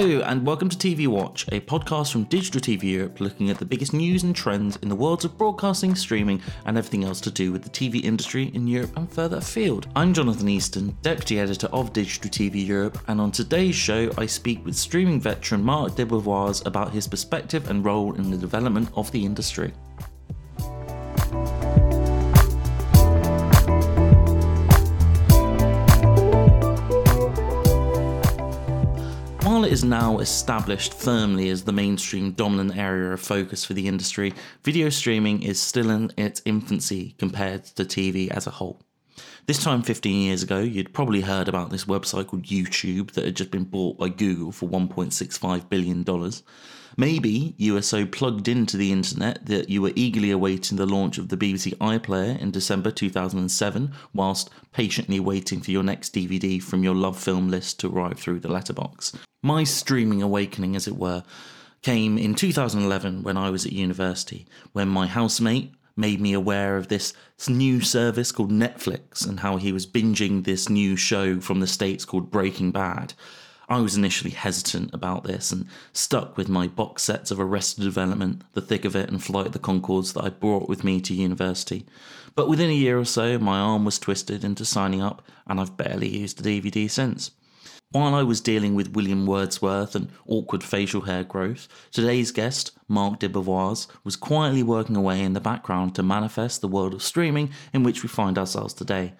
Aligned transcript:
Hello, 0.00 0.20
and 0.20 0.46
welcome 0.46 0.68
to 0.68 0.76
TV 0.76 1.08
Watch, 1.08 1.44
a 1.50 1.58
podcast 1.58 2.12
from 2.12 2.22
Digital 2.22 2.60
TV 2.60 2.84
Europe 2.84 3.20
looking 3.20 3.50
at 3.50 3.58
the 3.58 3.64
biggest 3.64 3.92
news 3.92 4.22
and 4.22 4.32
trends 4.32 4.76
in 4.76 4.88
the 4.88 4.94
worlds 4.94 5.24
of 5.24 5.36
broadcasting, 5.36 5.96
streaming, 5.96 6.40
and 6.66 6.78
everything 6.78 7.02
else 7.02 7.20
to 7.22 7.32
do 7.32 7.50
with 7.50 7.64
the 7.64 7.68
TV 7.68 8.04
industry 8.04 8.52
in 8.54 8.68
Europe 8.68 8.96
and 8.96 9.12
further 9.12 9.38
afield. 9.38 9.88
I'm 9.96 10.14
Jonathan 10.14 10.48
Easton, 10.48 10.96
Deputy 11.02 11.40
Editor 11.40 11.66
of 11.72 11.92
Digital 11.92 12.30
TV 12.30 12.64
Europe, 12.64 12.96
and 13.08 13.20
on 13.20 13.32
today's 13.32 13.74
show, 13.74 14.08
I 14.16 14.26
speak 14.26 14.64
with 14.64 14.76
streaming 14.76 15.20
veteran 15.20 15.64
Mark 15.64 15.96
de 15.96 16.04
about 16.04 16.92
his 16.92 17.08
perspective 17.08 17.68
and 17.68 17.84
role 17.84 18.14
in 18.14 18.30
the 18.30 18.36
development 18.36 18.90
of 18.94 19.10
the 19.10 19.24
industry. 19.24 19.72
Is 29.68 29.84
now 29.84 30.18
established 30.18 30.94
firmly 30.94 31.50
as 31.50 31.64
the 31.64 31.72
mainstream 31.72 32.32
dominant 32.32 32.74
area 32.74 33.12
of 33.12 33.20
focus 33.20 33.66
for 33.66 33.74
the 33.74 33.86
industry, 33.86 34.32
video 34.64 34.88
streaming 34.88 35.42
is 35.42 35.60
still 35.60 35.90
in 35.90 36.10
its 36.16 36.40
infancy 36.46 37.14
compared 37.18 37.64
to 37.64 37.84
TV 37.84 38.30
as 38.30 38.46
a 38.46 38.50
whole. 38.50 38.80
This 39.44 39.62
time 39.62 39.82
15 39.82 40.22
years 40.22 40.42
ago, 40.42 40.60
you'd 40.60 40.94
probably 40.94 41.20
heard 41.20 41.48
about 41.48 41.68
this 41.68 41.84
website 41.84 42.28
called 42.28 42.44
YouTube 42.44 43.10
that 43.12 43.26
had 43.26 43.36
just 43.36 43.50
been 43.50 43.64
bought 43.64 43.98
by 43.98 44.08
Google 44.08 44.52
for 44.52 44.66
$1.65 44.70 45.68
billion. 45.68 46.02
Maybe 46.96 47.54
you 47.56 47.74
were 47.74 47.82
so 47.82 48.06
plugged 48.06 48.48
into 48.48 48.76
the 48.76 48.92
internet 48.92 49.46
that 49.46 49.68
you 49.68 49.82
were 49.82 49.92
eagerly 49.94 50.30
awaiting 50.30 50.76
the 50.76 50.86
launch 50.86 51.18
of 51.18 51.28
the 51.28 51.36
BBC 51.36 51.76
iPlayer 51.76 52.40
in 52.40 52.50
December 52.50 52.90
2007, 52.90 53.92
whilst 54.14 54.50
patiently 54.72 55.20
waiting 55.20 55.60
for 55.60 55.70
your 55.70 55.82
next 55.82 56.14
DVD 56.14 56.62
from 56.62 56.82
your 56.82 56.94
LoveFilm 56.94 57.50
list 57.50 57.80
to 57.80 57.88
arrive 57.88 58.18
through 58.18 58.40
the 58.40 58.50
letterbox. 58.50 59.12
My 59.42 59.64
streaming 59.64 60.22
awakening, 60.22 60.74
as 60.74 60.88
it 60.88 60.96
were, 60.96 61.22
came 61.82 62.18
in 62.18 62.34
2011 62.34 63.22
when 63.22 63.36
I 63.36 63.50
was 63.50 63.64
at 63.64 63.72
university, 63.72 64.46
when 64.72 64.88
my 64.88 65.06
housemate 65.06 65.72
made 65.96 66.20
me 66.20 66.32
aware 66.32 66.76
of 66.76 66.88
this 66.88 67.12
new 67.48 67.80
service 67.80 68.32
called 68.32 68.52
Netflix 68.52 69.26
and 69.28 69.40
how 69.40 69.56
he 69.56 69.72
was 69.72 69.86
binging 69.86 70.44
this 70.44 70.68
new 70.68 70.96
show 70.96 71.40
from 71.40 71.60
the 71.60 71.66
States 71.66 72.04
called 72.04 72.30
Breaking 72.30 72.70
Bad. 72.70 73.14
I 73.70 73.80
was 73.80 73.96
initially 73.96 74.30
hesitant 74.30 74.94
about 74.94 75.24
this 75.24 75.52
and 75.52 75.66
stuck 75.92 76.38
with 76.38 76.48
my 76.48 76.66
box 76.68 77.02
sets 77.02 77.30
of 77.30 77.38
Arrested 77.38 77.84
Development, 77.84 78.40
The 78.54 78.62
Thick 78.62 78.86
of 78.86 78.96
It, 78.96 79.10
and 79.10 79.22
Flight 79.22 79.46
of 79.48 79.52
the 79.52 79.58
Conchords 79.58 80.14
that 80.14 80.24
I 80.24 80.30
brought 80.30 80.70
with 80.70 80.84
me 80.84 81.02
to 81.02 81.14
university. 81.14 81.84
But 82.34 82.48
within 82.48 82.70
a 82.70 82.74
year 82.74 82.98
or 82.98 83.04
so, 83.04 83.38
my 83.38 83.58
arm 83.58 83.84
was 83.84 83.98
twisted 83.98 84.42
into 84.42 84.64
signing 84.64 85.02
up, 85.02 85.20
and 85.46 85.60
I've 85.60 85.76
barely 85.76 86.08
used 86.08 86.42
the 86.42 86.60
DVD 86.60 86.90
since. 86.90 87.32
While 87.90 88.14
I 88.14 88.22
was 88.22 88.40
dealing 88.40 88.74
with 88.74 88.94
William 88.94 89.26
Wordsworth 89.26 89.94
and 89.94 90.08
awkward 90.26 90.62
facial 90.64 91.02
hair 91.02 91.24
growth, 91.24 91.68
today's 91.92 92.32
guest, 92.32 92.72
Marc 92.86 93.20
DeBevoise, 93.20 93.86
was 94.02 94.16
quietly 94.16 94.62
working 94.62 94.96
away 94.96 95.22
in 95.22 95.34
the 95.34 95.40
background 95.40 95.94
to 95.94 96.02
manifest 96.02 96.62
the 96.62 96.68
world 96.68 96.94
of 96.94 97.02
streaming 97.02 97.50
in 97.74 97.82
which 97.82 98.02
we 98.02 98.08
find 98.08 98.38
ourselves 98.38 98.72
today. 98.72 99.12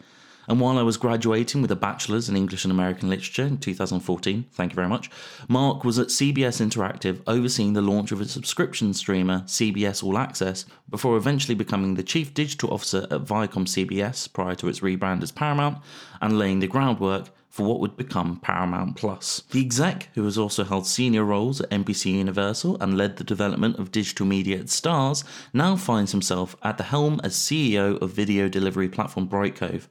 And 0.48 0.60
while 0.60 0.78
I 0.78 0.82
was 0.82 0.96
graduating 0.96 1.60
with 1.60 1.70
a 1.70 1.76
bachelor's 1.76 2.30
in 2.30 2.36
English 2.36 2.64
and 2.64 2.72
American 2.72 3.10
Literature 3.10 3.44
in 3.44 3.58
2014, 3.58 4.46
thank 4.52 4.72
you 4.72 4.76
very 4.76 4.88
much, 4.88 5.10
Marc 5.46 5.84
was 5.84 5.98
at 5.98 6.08
CBS 6.08 6.60
Interactive 6.60 7.20
overseeing 7.26 7.74
the 7.74 7.82
launch 7.82 8.12
of 8.12 8.20
a 8.20 8.24
subscription 8.24 8.94
streamer, 8.94 9.40
CBS 9.40 10.02
All 10.02 10.16
Access, 10.16 10.64
before 10.88 11.18
eventually 11.18 11.54
becoming 11.54 11.94
the 11.94 12.02
Chief 12.02 12.32
Digital 12.32 12.72
Officer 12.72 13.04
at 13.10 13.24
Viacom 13.24 13.66
CBS 13.66 14.32
prior 14.32 14.54
to 14.54 14.68
its 14.68 14.80
rebrand 14.80 15.22
as 15.22 15.30
Paramount 15.30 15.78
and 16.22 16.38
laying 16.38 16.60
the 16.60 16.66
groundwork 16.66 17.28
for 17.50 17.66
what 17.66 17.80
would 17.80 17.96
become 17.96 18.38
Paramount 18.40 18.96
Plus. 18.96 19.42
The 19.50 19.60
exec, 19.60 20.08
who 20.14 20.24
has 20.24 20.38
also 20.38 20.64
held 20.64 20.86
senior 20.86 21.24
roles 21.24 21.60
at 21.60 21.70
NBC 21.70 22.12
Universal 22.12 22.80
and 22.80 22.96
led 22.96 23.16
the 23.16 23.24
development 23.24 23.78
of 23.78 23.90
digital 23.90 24.26
media 24.26 24.58
at 24.58 24.66
Starz, 24.66 25.24
now 25.52 25.74
finds 25.76 26.12
himself 26.12 26.56
at 26.62 26.78
the 26.78 26.84
helm 26.84 27.20
as 27.24 27.34
CEO 27.34 28.00
of 28.00 28.12
video 28.12 28.48
delivery 28.48 28.88
platform 28.88 29.28
Brightcove. 29.28 29.88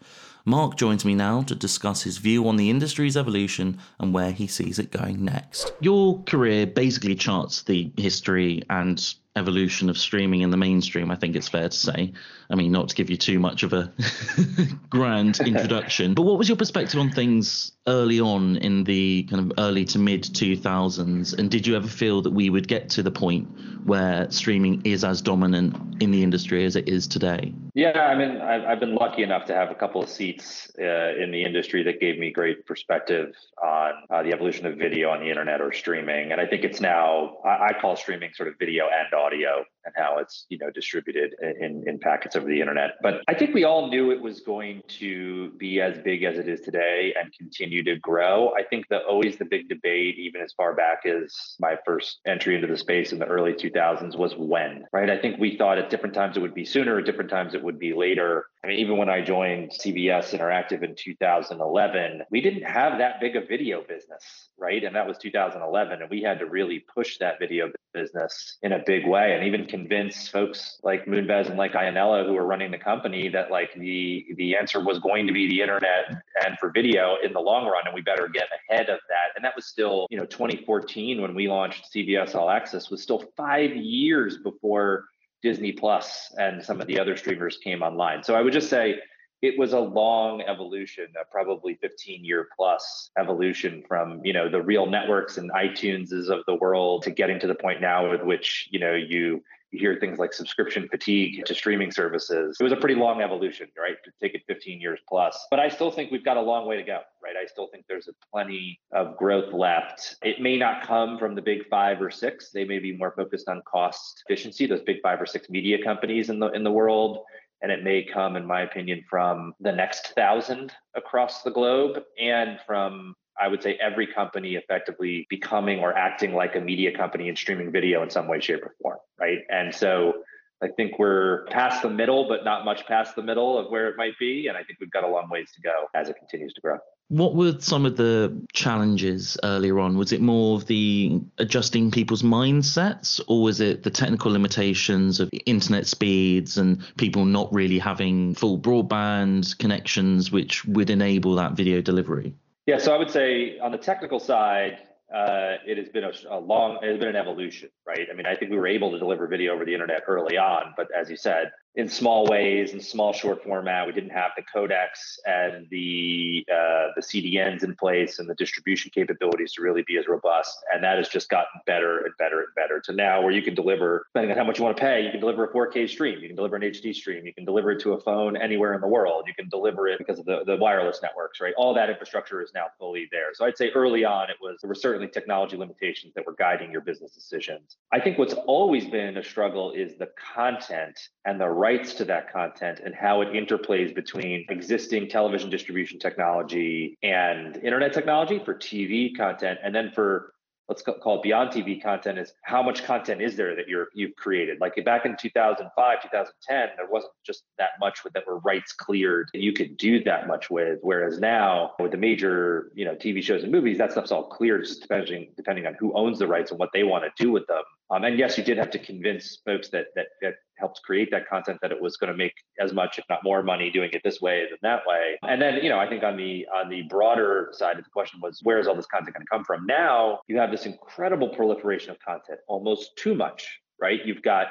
Marc 0.47 0.78
joins 0.78 1.03
me 1.03 1.13
now 1.13 1.41
to 1.41 1.53
discuss 1.53 2.03
his 2.03 2.19
view 2.19 2.47
on 2.47 2.56
the 2.56 2.69
industry's 2.69 3.18
evolution 3.18 3.78
and 4.00 4.13
where 4.13 4.31
he 4.31 4.47
sees 4.47 4.80
it 4.80 4.91
going 4.91 5.25
next. 5.25 5.74
Your 5.81 6.24
career 6.24 6.66
basically 6.66 7.16
charts 7.16 7.63
the 7.63 7.91
history 7.97 8.63
and 8.69 9.13
evolution 9.38 9.90
of 9.90 9.98
streaming 9.98 10.42
in 10.42 10.50
the 10.50 10.58
mainstream, 10.58 11.12
I 11.12 11.16
think 11.16 11.36
it's 11.36 11.48
fair 11.48 11.70
to 11.70 11.78
say. 11.78 12.14
I 12.50 12.56
mean, 12.56 12.72
not 12.72 12.90
to 12.90 12.96
give 12.96 13.09
you 13.09 13.18
too 13.18 13.40
much 13.40 13.64
of 13.64 13.74
a 13.74 13.92
grand 14.90 15.40
introduction, 15.46 16.14
but 16.14 16.24
what 16.24 16.38
was 16.38 16.50
your 16.50 16.58
perspective 16.58 17.00
on 17.00 17.12
things 17.12 17.72
early 17.88 18.20
on 18.20 18.58
in 18.58 18.84
the 18.84 19.24
kind 19.30 19.52
of 19.52 19.59
early 19.59 19.86
to 19.86 20.00
mid 20.00 20.24
2000s? 20.24 21.38
And 21.38 21.50
did 21.50 21.68
you 21.68 21.76
ever 21.76 21.88
feel 21.88 22.22
that 22.24 22.31
we 22.31 22.50
would 22.50 22.68
get 22.68 22.90
to 22.92 23.03
the 23.03 23.12
point 23.12 23.47
where 23.86 24.30
streaming 24.31 24.81
is 24.84 25.03
as 25.03 25.22
dominant 25.22 26.02
in 26.02 26.12
the 26.12 26.24
industry 26.24 26.66
as 26.66 26.76
it 26.76 26.90
is 26.90 27.08
today? 27.08 27.53
Yeah, 27.74 28.08
I 28.08 28.16
mean, 28.16 28.42
I've, 28.42 28.80
been 28.80 28.96
lucky 28.96 29.22
enough 29.22 29.46
to 29.46 29.53
have 29.53 29.70
a 29.70 29.76
couple 29.76 30.02
of 30.02 30.09
seats 30.09 30.72
uh, 30.80 31.14
in 31.22 31.30
the 31.31 31.44
industry 31.44 31.84
that 31.84 32.00
gave 32.00 32.18
me 32.18 32.31
great 32.31 32.66
perspective 32.66 33.36
on 33.62 33.92
uh, 34.09 34.24
the 34.24 34.34
evolution 34.34 34.66
of 34.66 34.78
video 34.78 35.12
on 35.12 35.20
the 35.20 35.30
internet 35.30 35.62
or 35.62 35.72
streaming. 35.72 36.31
And 36.31 36.42
I 36.42 36.47
think 36.47 36.64
it's 36.64 36.81
now, 36.81 37.38
I, 37.46 37.68
I 37.68 37.74
call 37.80 37.96
streaming 37.96 38.31
sort 38.34 38.50
of 38.50 38.56
video 38.58 38.86
and 38.86 39.14
audio 39.14 39.27
audio 39.28 39.66
and 39.88 39.96
how 39.96 40.20
it's 40.20 40.46
you 40.50 40.58
know 40.58 40.70
distributed 40.70 41.34
in, 41.42 41.84
in 41.88 41.98
packets 41.98 42.36
over 42.36 42.48
the 42.48 42.59
internet. 42.59 42.96
But 43.02 43.22
I 43.28 43.34
think 43.34 43.56
we 43.56 43.64
all 43.64 43.90
knew 43.90 44.12
it 44.12 44.22
was 44.22 44.42
going 44.42 44.84
to 45.00 45.52
be 45.52 45.80
as 45.81 45.98
big 46.03 46.24
as 46.24 46.38
it 46.38 46.48
is 46.48 46.62
today 46.62 47.14
and 47.20 47.34
continue 47.34 47.84
to 47.86 47.96
grow. 47.96 48.53
I 48.53 48.64
think 48.64 48.88
that 48.90 49.03
always 49.09 49.38
the 49.38 49.46
big 49.46 49.70
debate, 49.70 50.20
even 50.20 50.42
as 50.42 50.53
far 50.53 50.76
back 50.76 51.06
as 51.06 51.56
my 51.59 51.78
first 51.86 52.20
entry 52.28 52.56
into 52.56 52.68
the 52.68 52.78
space 52.78 53.14
in 53.14 53.20
the 53.20 53.26
early 53.26 53.53
2000s, 53.53 54.18
was 54.18 54.36
when. 54.38 54.86
Right? 54.92 55.09
I 55.09 55.18
think 55.18 55.40
we 55.40 55.58
thought 55.58 55.78
at 55.78 55.90
different 55.90 56.14
times 56.14 56.36
it 56.36 56.42
would 56.42 56.53
be 56.53 56.66
sooner, 56.66 57.00
at 57.00 57.06
different 57.06 57.30
times 57.30 57.56
it 57.56 57.64
would 57.64 57.80
be 57.80 57.94
later. 57.94 58.46
I 58.64 58.68
mean, 58.68 58.80
even 58.80 58.97
when 58.97 59.09
I 59.09 59.22
joined 59.22 59.72
CBS 59.72 60.38
Interactive 60.38 60.84
in 60.84 60.96
2011, 60.97 62.24
we 62.30 62.42
didn't 62.42 62.64
have 62.64 62.97
that 63.00 63.22
big 63.22 63.38
a 63.38 63.46
video 63.46 63.81
business, 63.88 64.50
right? 64.58 64.84
And 64.84 64.96
that 64.96 65.08
was 65.08 65.18
2011, 65.20 66.02
and 66.02 66.09
we 66.09 66.22
had 66.22 66.40
to 66.40 66.46
really 66.46 66.84
push 66.94 67.18
that 67.20 67.40
video 67.40 67.72
business 67.94 68.58
in 68.62 68.74
a 68.74 68.80
big 68.86 69.08
way, 69.08 69.34
and 69.34 69.46
even 69.46 69.66
convince 69.78 70.28
folks 70.28 70.80
like 70.84 71.06
Moonves 71.06 71.50
and 71.50 71.58
like 71.58 71.74
Ianniello 71.74 72.26
who 72.26 72.34
were 72.34 72.46
running 72.46 72.72
the 72.72 72.78
company 72.78 73.30
that 73.30 73.52
like 73.52 73.74
the 73.76 74.26
the 74.36 74.56
answer 74.56 74.84
was 74.84 75.00
going 75.00 75.28
to 75.28 75.34
be 75.34 75.48
the 75.48 75.62
internet 75.62 76.06
and 76.44 76.58
for 76.60 76.72
video 76.72 77.18
in 77.24 77.32
the 77.34 77.40
long 77.40 77.66
run, 77.68 77.84
and 77.86 77.94
we 77.94 78.02
better 78.02 78.28
get 78.28 78.48
ahead 78.70 78.90
of 78.90 79.00
that. 79.10 79.36
And 79.36 79.46
that 79.46 79.56
was 79.56 79.68
still, 79.68 80.08
you 80.10 80.18
know, 80.18 80.26
2014 80.26 81.22
when 81.22 81.36
we 81.36 81.48
launched 81.48 81.94
CBS 81.94 82.34
All 82.34 82.50
Access 82.50 82.90
was 82.90 83.04
still 83.04 83.24
five 83.36 83.76
years 83.76 84.38
before 84.38 85.06
Disney 85.44 85.72
Plus 85.72 86.34
and 86.40 86.64
some 86.64 86.82
of 86.82 86.88
the 86.88 87.00
other 87.00 87.16
streamers 87.16 87.58
came 87.58 87.84
online. 87.84 88.24
So 88.24 88.34
I 88.34 88.42
would 88.42 88.54
just 88.54 88.70
say 88.70 89.00
it 89.42 89.58
was 89.58 89.74
a 89.74 89.80
long 89.80 90.42
evolution, 90.42 91.08
a 91.20 91.26
probably 91.32 91.76
15 91.76 92.26
year 92.26 92.48
plus 92.56 93.12
evolution 93.20 93.84
from, 93.88 94.22
you 94.26 94.34
know, 94.34 94.50
the 94.50 94.62
real 94.62 94.88
networks 94.88 95.38
and 95.38 95.52
iTuneses 95.52 96.30
of 96.30 96.44
the 96.48 96.56
world 96.56 97.04
to 97.04 97.12
getting 97.12 97.40
to 97.40 97.48
the 97.48 97.56
point 97.56 97.80
now 97.80 98.09
with 98.09 98.24
which, 98.24 98.68
you 98.72 98.80
know, 98.80 98.96
you 98.96 99.44
you 99.72 99.79
hear 99.79 99.97
things 100.00 100.17
like 100.17 100.33
subscription 100.33 100.88
fatigue 100.89 101.45
to 101.45 101.53
streaming 101.53 101.91
services. 101.91 102.57
It 102.59 102.63
was 102.63 102.72
a 102.72 102.78
pretty 102.78 102.95
long 102.95 103.22
evolution, 103.22 103.67
right? 103.78 103.95
To 104.03 104.11
take 104.22 104.33
it 104.33 104.44
15 104.47 104.79
years 104.79 105.00
plus. 105.07 105.45
But 105.51 105.59
I 105.59 105.67
still 105.67 105.91
think 105.91 106.11
we've 106.11 106.23
got 106.23 106.38
a 106.38 106.41
long 106.41 106.66
way 106.67 106.78
to 106.78 106.83
go, 106.83 107.01
right? 107.22 107.35
I 107.41 107.45
still 107.45 107.67
think 107.72 107.85
there's 107.88 108.07
a 108.07 108.13
plenty 108.31 108.79
of 108.94 109.17
growth 109.17 109.53
left. 109.53 110.16
It 110.23 110.41
may 110.41 110.57
not 110.57 110.88
come 110.88 111.17
from 111.17 111.35
the 111.35 111.41
big 111.41 111.67
five 111.69 112.01
or 112.01 112.09
six. 112.09 112.51
They 112.51 112.63
may 112.63 112.79
be 112.79 112.95
more 112.95 113.13
focused 113.16 113.50
on 113.50 113.61
cost 113.69 114.23
efficiency, 114.28 114.66
those 114.66 114.81
big 114.81 115.02
five 115.02 115.22
or 115.22 115.25
six 115.25 115.49
media 115.49 115.84
companies 115.84 116.29
in 116.29 116.40
the 116.40 116.47
in 116.52 116.63
the 116.63 116.72
world. 116.72 117.20
And 117.61 117.72
it 117.72 117.84
may 117.84 118.03
come, 118.03 118.35
in 118.35 118.46
my 118.46 118.61
opinion, 118.61 119.03
from 119.09 119.53
the 119.59 119.72
next 119.72 120.13
thousand 120.16 120.72
across 120.96 121.41
the 121.41 121.49
globe 121.49 122.03
and 122.20 122.59
from 122.67 123.16
I 123.39 123.47
would 123.47 123.61
say 123.61 123.78
every 123.81 124.07
company 124.07 124.55
effectively 124.55 125.28
becoming 125.29 125.79
or 125.79 125.95
acting 125.95 126.34
like 126.34 126.55
a 126.55 126.61
media 126.61 126.95
company 126.95 127.29
and 127.29 127.37
streaming 127.37 127.72
video 127.72 128.03
in 128.03 128.09
some 128.09 128.28
way, 128.28 128.39
shape, 128.39 128.63
or 128.63 128.75
form, 128.81 128.97
right? 129.19 129.39
And 129.49 129.73
so 129.73 130.23
I 130.61 130.69
think 130.69 130.97
we're 130.97 131.45
past 131.45 131.84
the 131.84 131.89
middle, 131.89 132.28
but 132.28 132.43
not 132.43 132.66
much 132.66 132.87
past 132.87 133.16
the 133.16 133.22
middle 133.22 133.59
of 133.59 133.69
where 133.69 133.89
it 133.89 133.95
might 133.95 134.17
be. 134.19 134.47
And 134.47 134.57
I 134.57 134.63
think 134.63 134.79
we've 134.79 134.91
got 134.91 135.03
a 135.03 135.07
long 135.07 135.29
ways 135.29 135.51
to 135.55 135.61
go 135.61 135.85
as 135.93 136.09
it 136.09 136.17
continues 136.17 136.53
to 136.53 136.61
grow. 136.61 136.79
What 137.09 137.35
were 137.35 137.55
some 137.59 137.85
of 137.85 137.95
the 137.95 138.45
challenges 138.51 139.37
earlier 139.43 139.79
on? 139.79 139.97
Was 139.97 140.11
it 140.11 140.19
more 140.19 140.57
of 140.57 140.66
the 140.66 141.22
adjusting 141.37 141.89
people's 141.89 142.23
mindsets, 142.23 143.22
or 143.28 143.43
was 143.43 143.61
it 143.61 143.84
the 143.84 143.91
technical 143.91 144.31
limitations 144.31 145.19
of 145.19 145.29
internet 145.45 145.87
speeds 145.87 146.57
and 146.57 146.84
people 146.97 147.23
not 147.23 147.53
really 147.53 147.79
having 147.79 148.34
full 148.34 148.59
broadband 148.59 149.57
connections, 149.57 150.31
which 150.31 150.66
would 150.66 150.89
enable 150.89 151.35
that 151.35 151.53
video 151.53 151.81
delivery? 151.81 152.34
Yeah, 152.67 152.79
so 152.79 152.93
I 152.93 152.97
would 152.97 153.09
say 153.09 153.58
on 153.59 153.72
the 153.72 153.78
technical 153.78 154.19
side, 154.19 154.79
uh, 155.14 155.55
it 155.66 155.78
has 155.78 155.87
been 155.87 156.03
a, 156.03 156.11
a, 156.29 156.37
long, 156.37 156.79
it 156.84 156.90
has 156.90 156.99
been 156.99 157.08
an 157.08 157.16
evolution, 157.16 157.69
right? 157.87 158.07
I 158.11 158.16
mean, 158.16 158.25
I 158.25 158.35
think 158.35 158.51
we 158.51 158.57
were 158.57 158.67
able 158.67 158.91
to 158.91 158.99
deliver 158.99 159.28
video 159.28 159.53
over 159.53 159.66
the 159.66 159.73
internet 159.73 160.03
early 160.07 160.37
on, 160.37 160.73
but 160.75 160.87
as 160.95 161.09
you 161.09 161.17
said, 161.17 161.51
in 161.78 161.87
small 161.87 162.25
ways, 162.25 162.73
in 162.73 162.81
small 162.81 163.13
short 163.13 163.43
format. 163.43 163.85
We 163.85 163.93
didn't 163.93 164.09
have 164.09 164.31
the 164.35 164.41
codecs 164.41 165.19
and 165.28 165.67
the 165.69 166.43
uh, 166.51 166.87
the 166.95 167.01
CDNs 167.01 167.63
in 167.63 167.75
place 167.75 168.17
and 168.17 168.28
the 168.28 168.34
distribution 168.34 168.89
capabilities 168.93 169.53
to 169.53 169.61
really 169.61 169.84
be 169.85 169.97
as 169.97 170.07
robust. 170.07 170.57
And 170.73 170.84
that 170.84 170.97
has 170.97 171.07
just 171.07 171.29
gotten 171.29 171.61
better 171.67 171.99
and 171.99 172.13
better 172.17 172.39
and 172.39 172.47
better 172.55 172.81
to 172.85 172.93
now 172.93 173.22
where 173.22 173.31
you 173.31 173.43
can 173.43 173.53
deliver, 173.53 174.07
depending 174.11 174.31
on 174.31 174.37
how 174.37 174.43
much 174.43 174.57
you 174.57 174.66
want 174.66 174.75
to 174.75 174.81
pay, 174.81 175.05
you 175.05 175.11
can 175.11 175.19
deliver 175.19 175.45
a 175.45 175.53
4K 175.53 175.87
stream, 175.87 176.19
you 176.19 176.28
can 176.28 176.35
deliver 176.35 176.55
an 176.55 176.63
HD 176.63 176.95
stream, 176.95 177.28
you 177.28 177.34
can 177.34 177.45
deliver 177.45 177.69
it 177.69 177.79
to 177.81 177.93
a 177.93 178.01
phone 178.01 178.35
anywhere 178.35 178.73
in 178.73 178.81
the 178.81 178.87
world, 178.87 179.25
you 179.28 179.35
can 179.35 179.47
deliver 179.47 179.87
it 179.87 179.99
because 179.99 180.17
of 180.17 180.25
the, 180.25 180.43
the 180.45 180.57
wireless 180.57 180.99
networks, 181.03 181.39
right? 181.39 181.53
All 181.57 181.75
that 181.75 181.91
infrastructure 181.91 182.41
is 182.41 182.49
now 182.55 182.66
fully 182.79 183.07
there. 183.11 183.35
So 183.35 183.45
I'd 183.45 183.55
say 183.55 183.69
early 183.75 184.03
on 184.03 184.31
it 184.31 184.37
was 184.41 184.57
there 184.63 184.67
were 184.67 184.75
certainly 184.75 185.09
technology 185.09 185.55
limitations 185.55 186.16
that 186.16 186.25
were 186.25 186.34
guiding 186.34 186.72
your 186.72 186.81
business 186.81 187.11
decisions. 187.11 187.77
I 187.91 188.02
think 188.02 188.18
what's 188.18 188.34
always 188.34 188.85
been 188.85 189.16
a 189.16 189.24
struggle 189.24 189.72
is 189.72 189.96
the 189.97 190.09
content 190.35 191.00
and 191.26 191.40
the 191.40 191.47
rights 191.47 191.94
to 191.96 192.06
that 192.06 192.32
content 192.32 192.82
and 192.84 192.94
how 192.94 193.22
it 193.22 193.29
interplays 193.29 193.96
between 193.96 194.46
existing 194.50 195.08
television 195.08 195.50
distribution 195.50 195.97
technology 195.97 196.97
and 197.02 197.56
internet 197.58 197.94
technology 197.94 198.41
for 198.44 198.56
TV 198.56 199.16
content, 199.16 199.59
and 199.64 199.74
then 199.74 199.91
for 199.96 200.34
let's 200.67 200.81
call 200.81 201.17
it 201.17 201.23
beyond 201.23 201.52
TV 201.52 201.81
content 201.81 202.17
is 202.17 202.34
how 202.41 202.61
much 202.61 202.84
content 202.84 203.22
is 203.22 203.35
there 203.35 203.55
that 203.55 203.67
you're 203.67 203.87
you've 203.93 204.16
created. 204.16 204.59
Like 204.59 204.73
back 204.84 205.05
in 205.05 205.16
2005, 205.17 206.02
2010, 206.02 206.69
there 206.75 206.87
wasn't 206.90 207.14
just 207.25 207.43
that 207.58 207.72
much 207.79 208.02
that 208.14 208.28
were 208.28 208.40
rights 208.40 208.73
cleared 208.73 209.29
that 209.34 209.41
you 209.41 209.53
could 209.53 209.78
do 209.78 210.03
that 210.03 210.28
much 210.28 210.49
with. 210.49 210.79
Whereas 210.81 211.19
now 211.19 211.72
with 211.79 211.91
the 211.91 211.97
major 211.97 212.72
you 212.75 212.85
know 212.85 212.96
TV 212.96 213.23
shows 213.23 213.43
and 213.43 213.52
movies, 213.52 213.78
that 213.78 213.91
stuff's 213.91 214.11
all 214.11 214.23
cleared, 214.23 214.66
just 214.66 214.81
depending 214.81 215.29
depending 215.35 215.66
on 215.66 215.75
who 215.79 215.93
owns 215.93 216.19
the 216.19 216.28
rights 216.28 216.52
and 216.52 216.59
what 216.59 216.70
they 216.73 216.84
want 216.84 217.05
to 217.05 217.23
do 217.23 217.31
with 217.31 217.47
them. 217.47 217.63
Um, 217.89 218.03
and 218.03 218.19
yes, 218.19 218.37
you 218.37 218.43
did 218.43 218.57
have 218.57 218.69
to 218.72 218.79
convince 218.79 219.37
folks 219.45 219.69
that 219.69 219.87
that 219.95 220.07
that 220.22 220.35
helped 220.57 220.81
create 220.84 221.09
that 221.11 221.28
content 221.28 221.59
that 221.61 221.72
it 221.72 221.79
was 221.79 221.97
going 221.97 222.11
to 222.11 222.17
make 222.17 222.34
as 222.59 222.73
much, 222.73 222.97
if 222.97 223.05
not 223.09 223.23
more, 223.23 223.43
money 223.43 223.69
doing 223.69 223.89
it 223.93 224.01
this 224.03 224.19
way 224.19 224.45
than 224.49 224.57
that 224.61 224.81
way. 224.87 225.17
And 225.23 225.41
then, 225.41 225.55
you 225.63 225.69
know, 225.69 225.79
I 225.79 225.87
think 225.87 226.03
on 226.03 226.17
the 226.17 226.45
on 226.53 226.69
the 226.69 226.84
broader 226.84 227.49
side 227.53 227.78
of 227.78 227.84
the 227.84 227.89
question 227.91 228.19
was 228.22 228.39
where 228.43 228.59
is 228.59 228.67
all 228.67 228.75
this 228.75 228.87
content 228.87 229.16
going 229.16 229.25
to 229.25 229.29
come 229.29 229.45
from? 229.45 229.66
Now 229.66 230.19
you 230.28 230.37
have 230.37 230.51
this 230.51 230.66
incredible 230.66 231.29
proliferation 231.29 231.91
of 231.91 231.97
content, 231.99 232.39
almost 232.47 232.97
too 232.97 233.16
much, 233.16 233.47
right? 233.79 234.05
You've 234.05 234.23
got 234.23 234.47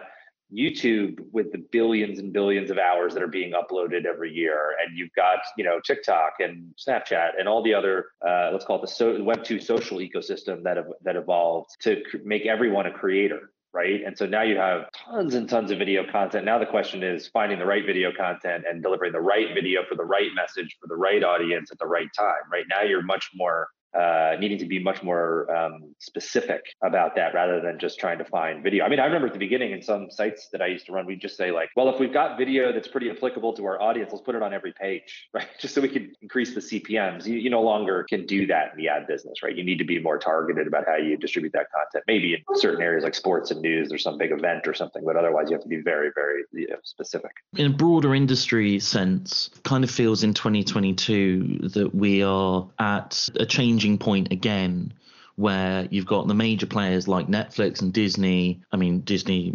YouTube 0.54 1.18
with 1.32 1.50
the 1.52 1.58
billions 1.72 2.18
and 2.18 2.32
billions 2.32 2.70
of 2.70 2.78
hours 2.78 3.14
that 3.14 3.22
are 3.22 3.28
being 3.28 3.52
uploaded 3.52 4.04
every 4.04 4.32
year, 4.32 4.76
and 4.84 4.96
you've 4.96 5.12
got 5.16 5.38
you 5.56 5.64
know 5.64 5.80
TikTok 5.84 6.34
and 6.38 6.72
Snapchat 6.76 7.30
and 7.38 7.48
all 7.48 7.62
the 7.62 7.74
other 7.74 8.06
uh, 8.26 8.50
let's 8.52 8.64
call 8.64 8.78
it 8.78 8.82
the 8.82 8.88
so, 8.88 9.22
Web 9.22 9.42
two 9.44 9.60
social 9.60 9.98
ecosystem 9.98 10.62
that 10.62 10.76
have, 10.76 10.86
that 11.02 11.16
evolved 11.16 11.70
to 11.82 12.02
make 12.24 12.46
everyone 12.46 12.86
a 12.86 12.92
creator, 12.92 13.50
right? 13.72 14.02
And 14.06 14.16
so 14.16 14.24
now 14.24 14.42
you 14.42 14.56
have 14.56 14.86
tons 14.92 15.34
and 15.34 15.48
tons 15.48 15.70
of 15.70 15.78
video 15.78 16.04
content. 16.10 16.44
Now 16.44 16.58
the 16.58 16.66
question 16.66 17.02
is 17.02 17.26
finding 17.28 17.58
the 17.58 17.66
right 17.66 17.84
video 17.84 18.12
content 18.16 18.64
and 18.68 18.82
delivering 18.82 19.12
the 19.12 19.20
right 19.20 19.48
video 19.52 19.82
for 19.88 19.96
the 19.96 20.04
right 20.04 20.30
message 20.34 20.76
for 20.80 20.86
the 20.86 20.96
right 20.96 21.24
audience 21.24 21.70
at 21.72 21.78
the 21.78 21.86
right 21.86 22.08
time, 22.16 22.50
right? 22.52 22.64
Now 22.70 22.82
you're 22.82 23.02
much 23.02 23.30
more 23.34 23.68
uh, 23.96 24.36
needing 24.38 24.58
to 24.58 24.66
be 24.66 24.78
much 24.78 25.02
more 25.02 25.50
um, 25.54 25.94
specific 25.98 26.62
about 26.84 27.14
that 27.16 27.34
rather 27.34 27.60
than 27.60 27.78
just 27.78 27.98
trying 27.98 28.18
to 28.18 28.24
find 28.24 28.62
video. 28.62 28.84
I 28.84 28.88
mean, 28.88 29.00
I 29.00 29.06
remember 29.06 29.28
at 29.28 29.32
the 29.32 29.38
beginning 29.38 29.72
in 29.72 29.82
some 29.82 30.10
sites 30.10 30.48
that 30.52 30.60
I 30.60 30.66
used 30.66 30.86
to 30.86 30.92
run, 30.92 31.06
we'd 31.06 31.20
just 31.20 31.36
say 31.36 31.50
like, 31.50 31.70
well, 31.76 31.88
if 31.88 31.98
we've 31.98 32.12
got 32.12 32.36
video 32.36 32.72
that's 32.72 32.88
pretty 32.88 33.10
applicable 33.10 33.54
to 33.54 33.64
our 33.64 33.80
audience, 33.80 34.10
let's 34.12 34.24
put 34.24 34.34
it 34.34 34.42
on 34.42 34.52
every 34.52 34.72
page, 34.72 35.28
right? 35.34 35.46
Just 35.58 35.74
so 35.74 35.80
we 35.80 35.88
can 35.88 36.12
increase 36.20 36.54
the 36.54 36.60
CPMS. 36.60 37.26
You, 37.26 37.36
you 37.36 37.50
no 37.50 37.62
longer 37.62 38.04
can 38.08 38.26
do 38.26 38.46
that 38.48 38.72
in 38.72 38.78
the 38.78 38.88
ad 38.88 39.06
business, 39.06 39.42
right? 39.42 39.56
You 39.56 39.64
need 39.64 39.78
to 39.78 39.84
be 39.84 39.98
more 39.98 40.18
targeted 40.18 40.66
about 40.66 40.84
how 40.86 40.96
you 40.96 41.16
distribute 41.16 41.52
that 41.54 41.66
content. 41.72 42.04
Maybe 42.06 42.34
in 42.34 42.56
certain 42.56 42.82
areas 42.82 43.04
like 43.04 43.14
sports 43.14 43.50
and 43.50 43.62
news, 43.62 43.88
there's 43.88 44.02
some 44.02 44.18
big 44.18 44.32
event 44.32 44.66
or 44.66 44.74
something, 44.74 45.04
but 45.04 45.16
otherwise 45.16 45.48
you 45.48 45.54
have 45.54 45.62
to 45.62 45.68
be 45.68 45.80
very, 45.80 46.10
very 46.14 46.44
you 46.52 46.68
know, 46.68 46.76
specific. 46.82 47.30
In 47.56 47.66
a 47.66 47.70
broader 47.70 48.14
industry 48.14 48.78
sense, 48.78 49.50
kind 49.62 49.84
of 49.84 49.90
feels 49.90 50.22
in 50.22 50.34
2022 50.34 51.68
that 51.68 51.94
we 51.94 52.22
are 52.22 52.68
at 52.78 53.28
a 53.36 53.46
changing 53.46 53.85
changing 53.86 53.98
point 53.98 54.32
again 54.32 54.92
where 55.36 55.86
you've 55.90 56.06
got 56.06 56.26
the 56.26 56.34
major 56.34 56.66
players 56.66 57.06
like 57.06 57.26
Netflix 57.26 57.82
and 57.82 57.92
Disney. 57.92 58.62
I 58.72 58.78
mean, 58.78 59.00
Disney 59.00 59.52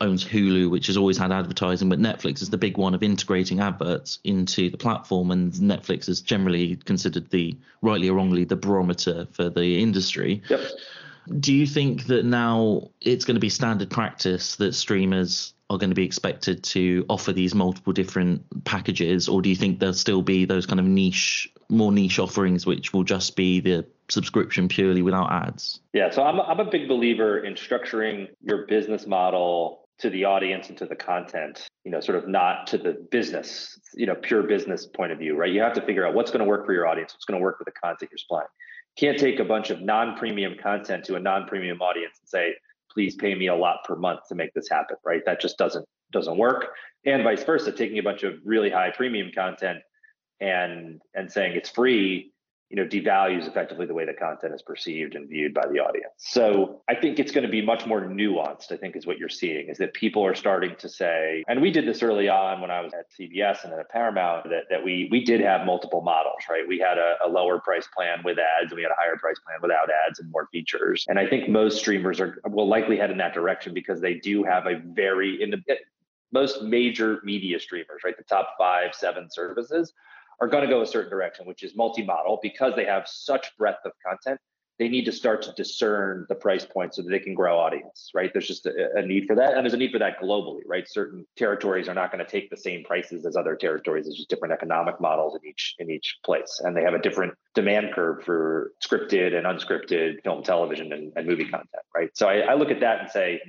owns 0.00 0.24
Hulu, 0.24 0.70
which 0.70 0.86
has 0.86 0.96
always 0.96 1.18
had 1.18 1.32
advertising, 1.32 1.88
but 1.88 1.98
Netflix 1.98 2.40
is 2.40 2.50
the 2.50 2.56
big 2.56 2.78
one 2.78 2.94
of 2.94 3.02
integrating 3.02 3.58
adverts 3.58 4.20
into 4.22 4.70
the 4.70 4.76
platform. 4.76 5.32
And 5.32 5.52
Netflix 5.54 6.08
is 6.08 6.20
generally 6.20 6.76
considered 6.76 7.30
the, 7.30 7.56
rightly 7.82 8.08
or 8.08 8.14
wrongly, 8.14 8.44
the 8.44 8.54
barometer 8.54 9.26
for 9.32 9.50
the 9.50 9.82
industry. 9.82 10.40
Yep. 10.48 10.60
Do 11.40 11.52
you 11.52 11.66
think 11.66 12.06
that 12.06 12.24
now 12.24 12.90
it's 13.00 13.24
going 13.24 13.34
to 13.34 13.40
be 13.40 13.48
standard 13.48 13.90
practice 13.90 14.54
that 14.56 14.74
streamers 14.74 15.54
are 15.70 15.78
going 15.78 15.90
to 15.90 15.96
be 15.96 16.04
expected 16.04 16.62
to 16.62 17.06
offer 17.08 17.32
these 17.32 17.54
multiple 17.54 17.92
different 17.92 18.64
packages, 18.64 19.28
or 19.28 19.42
do 19.42 19.48
you 19.48 19.56
think 19.56 19.80
there'll 19.80 19.94
still 19.94 20.22
be 20.22 20.44
those 20.44 20.66
kind 20.66 20.78
of 20.78 20.86
niche, 20.86 21.50
more 21.68 21.92
niche 21.92 22.18
offerings 22.18 22.66
which 22.66 22.92
will 22.92 23.04
just 23.04 23.36
be 23.36 23.60
the 23.60 23.86
subscription 24.08 24.68
purely 24.68 25.02
without 25.02 25.30
ads? 25.32 25.80
Yeah, 25.92 26.10
so 26.10 26.22
I'm, 26.22 26.40
I'm 26.40 26.60
a 26.60 26.70
big 26.70 26.88
believer 26.88 27.38
in 27.38 27.54
structuring 27.54 28.28
your 28.42 28.66
business 28.66 29.06
model 29.06 29.84
to 29.98 30.10
the 30.10 30.24
audience 30.24 30.68
and 30.68 30.78
to 30.78 30.86
the 30.86 30.96
content, 30.96 31.68
you 31.84 31.90
know, 31.90 32.00
sort 32.00 32.18
of 32.18 32.28
not 32.28 32.66
to 32.66 32.78
the 32.78 32.92
business, 33.10 33.78
you 33.94 34.06
know, 34.06 34.14
pure 34.14 34.42
business 34.42 34.86
point 34.86 35.12
of 35.12 35.18
view, 35.18 35.36
right? 35.36 35.52
You 35.52 35.60
have 35.60 35.72
to 35.74 35.82
figure 35.82 36.06
out 36.06 36.14
what's 36.14 36.30
going 36.30 36.40
to 36.40 36.48
work 36.48 36.66
for 36.66 36.72
your 36.72 36.86
audience, 36.88 37.14
what's 37.14 37.24
going 37.24 37.38
to 37.38 37.42
work 37.42 37.58
with 37.58 37.66
the 37.66 37.72
content 37.72 38.10
you're 38.10 38.18
supplying. 38.18 38.48
can't 38.96 39.18
take 39.18 39.38
a 39.38 39.44
bunch 39.44 39.70
of 39.70 39.80
non-premium 39.80 40.56
content 40.60 41.04
to 41.04 41.14
a 41.14 41.20
non-premium 41.20 41.80
audience 41.80 42.18
and 42.20 42.28
say, 42.28 42.54
please 42.90 43.14
pay 43.16 43.34
me 43.34 43.46
a 43.48 43.54
lot 43.54 43.78
per 43.84 43.96
month 43.96 44.20
to 44.28 44.34
make 44.34 44.52
this 44.54 44.68
happen, 44.68 44.96
right? 45.04 45.22
That 45.26 45.40
just 45.40 45.58
doesn't 45.58 45.86
doesn't 46.12 46.36
work. 46.36 46.68
And 47.04 47.24
vice 47.24 47.42
versa, 47.42 47.72
taking 47.72 47.98
a 47.98 48.02
bunch 48.02 48.22
of 48.22 48.34
really 48.44 48.70
high 48.70 48.90
premium 48.90 49.30
content 49.34 49.78
and 50.40 51.00
and 51.14 51.30
saying 51.30 51.56
it's 51.56 51.70
free 51.70 52.32
you 52.70 52.76
know 52.82 52.88
devalues 52.88 53.46
effectively 53.46 53.86
the 53.86 53.94
way 53.94 54.04
the 54.04 54.12
content 54.12 54.54
is 54.54 54.62
perceived 54.62 55.14
and 55.14 55.28
viewed 55.28 55.54
by 55.54 55.64
the 55.70 55.78
audience. 55.78 56.12
So 56.18 56.82
i 56.88 56.94
think 56.94 57.18
it's 57.18 57.30
going 57.30 57.44
to 57.44 57.50
be 57.50 57.62
much 57.62 57.86
more 57.86 58.00
nuanced 58.00 58.72
i 58.72 58.76
think 58.76 58.96
is 58.96 59.06
what 59.06 59.18
you're 59.18 59.28
seeing 59.28 59.68
is 59.68 59.78
that 59.78 59.94
people 59.94 60.24
are 60.26 60.34
starting 60.34 60.74
to 60.78 60.88
say 60.88 61.44
and 61.46 61.60
we 61.60 61.70
did 61.70 61.86
this 61.86 62.02
early 62.02 62.28
on 62.28 62.60
when 62.60 62.70
i 62.70 62.80
was 62.80 62.92
at 62.94 63.06
cbs 63.12 63.62
and 63.62 63.72
then 63.72 63.78
at 63.78 63.88
paramount 63.90 64.44
that, 64.44 64.64
that 64.70 64.82
we 64.82 65.08
we 65.12 65.24
did 65.24 65.40
have 65.40 65.64
multiple 65.64 66.00
models 66.00 66.42
right? 66.50 66.66
We 66.66 66.78
had 66.78 66.98
a, 66.98 67.16
a 67.24 67.28
lower 67.28 67.60
price 67.60 67.86
plan 67.94 68.22
with 68.24 68.38
ads 68.38 68.70
and 68.70 68.76
we 68.76 68.82
had 68.82 68.92
a 68.92 68.96
higher 68.98 69.16
price 69.16 69.38
plan 69.46 69.58
without 69.62 69.88
ads 70.08 70.18
and 70.18 70.30
more 70.30 70.48
features. 70.50 71.04
And 71.08 71.18
i 71.18 71.26
think 71.26 71.48
most 71.48 71.78
streamers 71.78 72.20
are 72.20 72.40
will 72.48 72.68
likely 72.68 72.96
head 72.96 73.10
in 73.10 73.18
that 73.18 73.34
direction 73.34 73.72
because 73.72 74.00
they 74.00 74.14
do 74.14 74.42
have 74.42 74.66
a 74.66 74.80
very 74.84 75.40
in 75.42 75.50
the 75.50 75.62
most 76.32 76.62
major 76.62 77.20
media 77.22 77.60
streamers 77.60 78.02
right? 78.04 78.16
The 78.16 78.24
top 78.24 78.54
five 78.58 78.94
seven 78.94 79.30
services 79.30 79.92
are 80.40 80.48
going 80.48 80.64
to 80.64 80.68
go 80.68 80.82
a 80.82 80.86
certain 80.86 81.10
direction, 81.10 81.46
which 81.46 81.62
is 81.62 81.74
multi-model 81.76 82.38
because 82.42 82.74
they 82.76 82.84
have 82.84 83.06
such 83.06 83.56
breadth 83.56 83.84
of 83.84 83.92
content. 84.06 84.40
They 84.76 84.88
need 84.88 85.04
to 85.04 85.12
start 85.12 85.40
to 85.42 85.52
discern 85.52 86.26
the 86.28 86.34
price 86.34 86.64
point 86.64 86.96
so 86.96 87.02
that 87.02 87.08
they 87.08 87.20
can 87.20 87.32
grow 87.32 87.56
audience, 87.56 88.10
right? 88.12 88.32
There's 88.32 88.48
just 88.48 88.66
a, 88.66 88.72
a 88.96 89.06
need 89.06 89.28
for 89.28 89.36
that. 89.36 89.54
And 89.54 89.64
there's 89.64 89.72
a 89.72 89.76
need 89.76 89.92
for 89.92 90.00
that 90.00 90.18
globally, 90.20 90.62
right? 90.66 90.84
Certain 90.88 91.24
territories 91.36 91.88
are 91.88 91.94
not 91.94 92.10
going 92.10 92.24
to 92.24 92.28
take 92.28 92.50
the 92.50 92.56
same 92.56 92.82
prices 92.82 93.24
as 93.24 93.36
other 93.36 93.54
territories. 93.54 94.06
There's 94.06 94.16
just 94.16 94.28
different 94.28 94.52
economic 94.52 95.00
models 95.00 95.38
in 95.40 95.48
each 95.48 95.76
in 95.78 95.92
each 95.92 96.16
place. 96.24 96.60
And 96.64 96.76
they 96.76 96.82
have 96.82 96.94
a 96.94 96.98
different 96.98 97.34
demand 97.54 97.92
curve 97.94 98.24
for 98.24 98.72
scripted 98.84 99.36
and 99.36 99.46
unscripted 99.46 100.24
film, 100.24 100.42
television, 100.42 100.92
and, 100.92 101.12
and 101.14 101.24
movie 101.24 101.44
content, 101.44 101.84
right? 101.94 102.10
So 102.14 102.28
I, 102.28 102.38
I 102.38 102.54
look 102.54 102.72
at 102.72 102.80
that 102.80 103.00
and 103.00 103.10
say, 103.10 103.40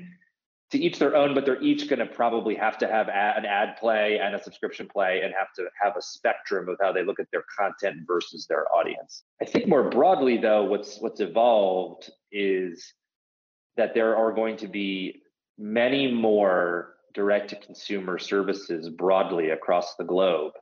to 0.75 0.83
each 0.83 0.99
their 0.99 1.15
own, 1.15 1.33
but 1.33 1.45
they're 1.45 1.61
each 1.61 1.87
going 1.87 1.99
to 1.99 2.05
probably 2.05 2.55
have 2.55 2.77
to 2.79 2.87
have 2.87 3.07
ad, 3.07 3.37
an 3.37 3.45
ad 3.45 3.77
play 3.77 4.19
and 4.19 4.35
a 4.35 4.43
subscription 4.43 4.87
play 4.87 5.21
and 5.23 5.33
have 5.37 5.53
to 5.55 5.65
have 5.81 5.95
a 5.95 6.01
spectrum 6.01 6.67
of 6.67 6.77
how 6.81 6.91
they 6.91 7.03
look 7.03 7.19
at 7.19 7.27
their 7.31 7.45
content 7.57 7.97
versus 8.05 8.45
their 8.47 8.65
audience. 8.73 9.23
I 9.41 9.45
think 9.45 9.67
more 9.67 9.89
broadly, 9.89 10.37
though, 10.37 10.63
what's 10.65 10.99
what's 10.99 11.21
evolved 11.21 12.11
is 12.31 12.93
that 13.77 13.93
there 13.93 14.17
are 14.17 14.33
going 14.33 14.57
to 14.57 14.67
be 14.67 15.21
many 15.57 16.11
more 16.11 16.95
direct 17.13 17.49
to 17.51 17.55
consumer 17.55 18.19
services 18.19 18.89
broadly 18.89 19.51
across 19.51 19.95
the 19.95 20.03
globe 20.03 20.53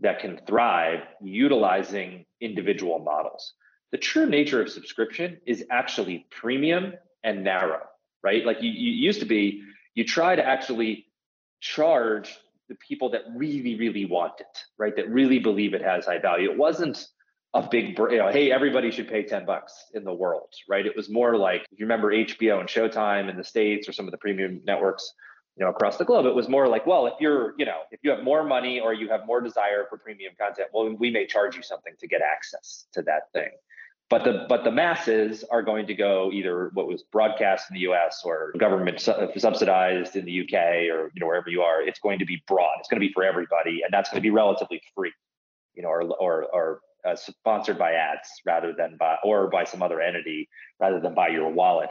that 0.00 0.20
can 0.20 0.40
thrive 0.46 1.00
utilizing 1.20 2.24
individual 2.40 3.00
models. 3.00 3.54
The 3.90 3.98
true 3.98 4.26
nature 4.26 4.62
of 4.62 4.70
subscription 4.70 5.38
is 5.46 5.64
actually 5.70 6.26
premium 6.30 6.94
and 7.24 7.44
narrow 7.44 7.80
right? 8.22 8.44
Like 8.44 8.62
you, 8.62 8.70
you 8.70 8.92
used 8.92 9.20
to 9.20 9.26
be, 9.26 9.62
you 9.94 10.04
try 10.04 10.36
to 10.36 10.44
actually 10.44 11.06
charge 11.60 12.38
the 12.68 12.74
people 12.76 13.10
that 13.10 13.22
really, 13.34 13.76
really 13.76 14.04
want 14.04 14.40
it, 14.40 14.58
right? 14.78 14.94
That 14.96 15.08
really 15.10 15.38
believe 15.38 15.74
it 15.74 15.82
has 15.82 16.06
high 16.06 16.18
value. 16.18 16.50
It 16.50 16.56
wasn't 16.56 17.06
a 17.54 17.68
big, 17.68 17.98
you 17.98 18.18
know, 18.18 18.30
hey, 18.30 18.50
everybody 18.50 18.90
should 18.90 19.08
pay 19.08 19.22
10 19.22 19.44
bucks 19.44 19.90
in 19.94 20.04
the 20.04 20.12
world, 20.12 20.48
right? 20.68 20.86
It 20.86 20.96
was 20.96 21.10
more 21.10 21.36
like, 21.36 21.62
if 21.70 21.78
you 21.78 21.84
remember 21.84 22.12
HBO 22.12 22.60
and 22.60 22.68
Showtime 22.68 23.28
in 23.28 23.36
the 23.36 23.44
States 23.44 23.88
or 23.88 23.92
some 23.92 24.06
of 24.06 24.12
the 24.12 24.18
premium 24.18 24.62
networks, 24.64 25.12
you 25.56 25.64
know, 25.64 25.70
across 25.70 25.98
the 25.98 26.04
globe, 26.04 26.24
it 26.24 26.34
was 26.34 26.48
more 26.48 26.66
like, 26.66 26.86
well, 26.86 27.06
if 27.06 27.14
you're, 27.20 27.54
you 27.58 27.66
know, 27.66 27.80
if 27.90 28.00
you 28.02 28.10
have 28.10 28.24
more 28.24 28.42
money 28.42 28.80
or 28.80 28.94
you 28.94 29.10
have 29.10 29.26
more 29.26 29.42
desire 29.42 29.84
for 29.90 29.98
premium 29.98 30.32
content, 30.40 30.68
well, 30.72 30.90
we 30.96 31.10
may 31.10 31.26
charge 31.26 31.54
you 31.54 31.62
something 31.62 31.92
to 32.00 32.08
get 32.08 32.22
access 32.22 32.86
to 32.92 33.02
that 33.02 33.30
thing. 33.34 33.50
But 34.10 34.24
the 34.24 34.44
but 34.48 34.62
the 34.62 34.70
masses 34.70 35.42
are 35.50 35.62
going 35.62 35.86
to 35.86 35.94
go 35.94 36.30
either 36.32 36.70
what 36.74 36.86
was 36.86 37.02
broadcast 37.02 37.70
in 37.70 37.74
the 37.74 37.80
U.S. 37.80 38.22
or 38.24 38.52
government 38.58 39.00
su- 39.00 39.30
subsidized 39.36 40.16
in 40.16 40.26
the 40.26 40.32
U.K. 40.32 40.90
or 40.90 41.10
you 41.14 41.20
know 41.20 41.26
wherever 41.26 41.48
you 41.48 41.62
are. 41.62 41.82
It's 41.82 41.98
going 41.98 42.18
to 42.18 42.26
be 42.26 42.42
broad. 42.46 42.74
It's 42.78 42.88
going 42.88 43.00
to 43.00 43.06
be 43.06 43.12
for 43.12 43.24
everybody, 43.24 43.80
and 43.82 43.90
that's 43.90 44.10
going 44.10 44.18
to 44.18 44.22
be 44.22 44.30
relatively 44.30 44.82
free, 44.94 45.12
you 45.74 45.82
know, 45.82 45.88
or 45.88 46.02
or 46.20 46.44
or 46.52 46.80
uh, 47.08 47.16
sponsored 47.16 47.78
by 47.78 47.92
ads 47.92 48.28
rather 48.46 48.74
than 48.76 48.96
by 48.98 49.16
or 49.24 49.48
by 49.48 49.64
some 49.64 49.82
other 49.82 50.00
entity 50.00 50.48
rather 50.78 51.00
than 51.00 51.14
by 51.14 51.28
your 51.28 51.50
wallet. 51.50 51.90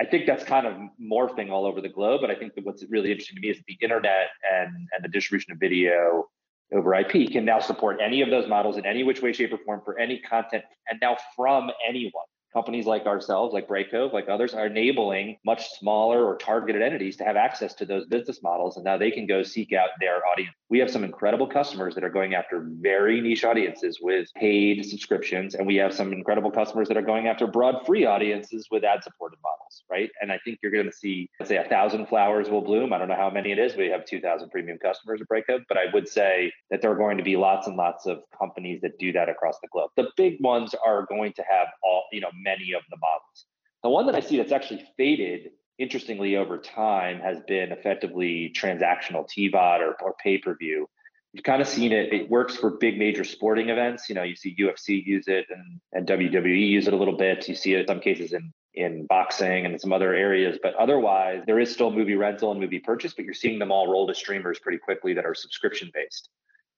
I 0.00 0.04
think 0.04 0.26
that's 0.26 0.44
kind 0.44 0.66
of 0.66 0.74
morphing 1.00 1.50
all 1.50 1.64
over 1.64 1.80
the 1.80 1.88
globe. 1.88 2.20
But 2.20 2.30
I 2.30 2.34
think 2.34 2.54
that 2.54 2.64
what's 2.64 2.84
really 2.90 3.10
interesting 3.10 3.36
to 3.36 3.40
me 3.40 3.50
is 3.50 3.58
the 3.66 3.78
internet 3.80 4.28
and 4.52 4.74
and 4.74 5.04
the 5.04 5.08
distribution 5.08 5.52
of 5.52 5.58
video 5.58 6.26
over 6.72 6.94
IP 6.94 7.30
can 7.30 7.44
now 7.44 7.60
support 7.60 7.98
any 8.02 8.22
of 8.22 8.30
those 8.30 8.48
models 8.48 8.76
in 8.76 8.86
any 8.86 9.02
which 9.02 9.22
way, 9.22 9.32
shape, 9.32 9.52
or 9.52 9.58
form 9.58 9.80
for 9.84 9.98
any 9.98 10.18
content, 10.20 10.64
and 10.88 10.98
now 11.00 11.16
from 11.36 11.70
anyone 11.86 12.24
companies 12.56 12.86
like 12.86 13.04
ourselves, 13.04 13.52
like 13.52 13.68
Brightcove, 13.68 14.14
like 14.14 14.30
others, 14.30 14.54
are 14.54 14.66
enabling 14.66 15.36
much 15.44 15.68
smaller 15.72 16.24
or 16.24 16.38
targeted 16.38 16.80
entities 16.80 17.14
to 17.18 17.24
have 17.24 17.36
access 17.36 17.74
to 17.74 17.84
those 17.84 18.06
business 18.06 18.42
models. 18.42 18.76
And 18.76 18.84
now 18.84 18.96
they 18.96 19.10
can 19.10 19.26
go 19.26 19.42
seek 19.42 19.74
out 19.74 19.90
their 20.00 20.26
audience. 20.26 20.54
We 20.70 20.78
have 20.78 20.90
some 20.90 21.04
incredible 21.04 21.46
customers 21.46 21.94
that 21.94 22.02
are 22.02 22.08
going 22.08 22.32
after 22.32 22.66
very 22.80 23.20
niche 23.20 23.44
audiences 23.44 23.98
with 24.00 24.28
paid 24.36 24.86
subscriptions. 24.86 25.54
And 25.54 25.66
we 25.66 25.76
have 25.76 25.92
some 25.92 26.14
incredible 26.14 26.50
customers 26.50 26.88
that 26.88 26.96
are 26.96 27.02
going 27.02 27.26
after 27.26 27.46
broad 27.46 27.84
free 27.84 28.06
audiences 28.06 28.68
with 28.70 28.84
ad 28.84 29.04
supported 29.04 29.36
models, 29.42 29.55
right? 29.90 30.10
And 30.20 30.32
I 30.32 30.38
think 30.44 30.58
you're 30.62 30.72
going 30.72 30.86
to 30.86 30.92
see, 30.92 31.28
let's 31.38 31.48
say, 31.48 31.56
a 31.56 31.68
thousand 31.68 32.06
flowers 32.06 32.48
will 32.48 32.62
bloom. 32.62 32.92
I 32.92 32.98
don't 32.98 33.08
know 33.08 33.16
how 33.16 33.30
many 33.30 33.52
it 33.52 33.58
is. 33.58 33.76
We 33.76 33.88
have 33.88 34.04
2,000 34.04 34.50
premium 34.50 34.78
customers 34.78 35.20
at 35.20 35.28
Brightcove, 35.28 35.64
but 35.68 35.78
I 35.78 35.84
would 35.92 36.08
say 36.08 36.52
that 36.70 36.82
there 36.82 36.90
are 36.90 36.96
going 36.96 37.18
to 37.18 37.24
be 37.24 37.36
lots 37.36 37.66
and 37.66 37.76
lots 37.76 38.06
of 38.06 38.22
companies 38.36 38.80
that 38.82 38.98
do 38.98 39.12
that 39.12 39.28
across 39.28 39.56
the 39.62 39.68
globe. 39.68 39.90
The 39.96 40.08
big 40.16 40.36
ones 40.40 40.74
are 40.84 41.06
going 41.06 41.32
to 41.34 41.44
have 41.48 41.68
all, 41.82 42.04
you 42.12 42.20
know, 42.20 42.30
many 42.34 42.72
of 42.72 42.82
the 42.90 42.96
models. 42.96 43.46
The 43.82 43.90
one 43.90 44.06
that 44.06 44.14
I 44.14 44.20
see 44.20 44.36
that's 44.36 44.52
actually 44.52 44.84
faded, 44.96 45.50
interestingly, 45.78 46.36
over 46.36 46.58
time 46.58 47.20
has 47.20 47.38
been 47.46 47.72
effectively 47.72 48.52
transactional 48.56 49.28
TVOD 49.28 49.80
or, 49.80 49.96
or 50.02 50.14
pay 50.22 50.38
per 50.38 50.56
view. 50.56 50.88
You've 51.32 51.44
kind 51.44 51.60
of 51.60 51.68
seen 51.68 51.92
it. 51.92 52.14
It 52.14 52.30
works 52.30 52.56
for 52.56 52.70
big 52.70 52.98
major 52.98 53.22
sporting 53.22 53.68
events. 53.68 54.08
You 54.08 54.14
know, 54.14 54.22
you 54.22 54.34
see 54.34 54.56
UFC 54.58 55.04
use 55.04 55.28
it 55.28 55.44
and, 55.50 55.80
and 55.92 56.06
WWE 56.08 56.66
use 56.66 56.86
it 56.88 56.94
a 56.94 56.96
little 56.96 57.16
bit. 57.16 57.46
You 57.46 57.54
see 57.54 57.74
it 57.74 57.80
in 57.80 57.86
some 57.86 58.00
cases 58.00 58.32
in 58.32 58.52
in 58.76 59.06
boxing 59.06 59.66
and 59.66 59.80
some 59.80 59.92
other 59.92 60.14
areas. 60.14 60.58
But 60.62 60.74
otherwise, 60.74 61.42
there 61.46 61.58
is 61.58 61.72
still 61.72 61.90
movie 61.90 62.14
rental 62.14 62.52
and 62.52 62.60
movie 62.60 62.78
purchase, 62.78 63.14
but 63.14 63.24
you're 63.24 63.34
seeing 63.34 63.58
them 63.58 63.72
all 63.72 63.90
roll 63.90 64.06
to 64.06 64.14
streamers 64.14 64.58
pretty 64.58 64.78
quickly 64.78 65.14
that 65.14 65.24
are 65.24 65.34
subscription 65.34 65.90
based. 65.94 66.28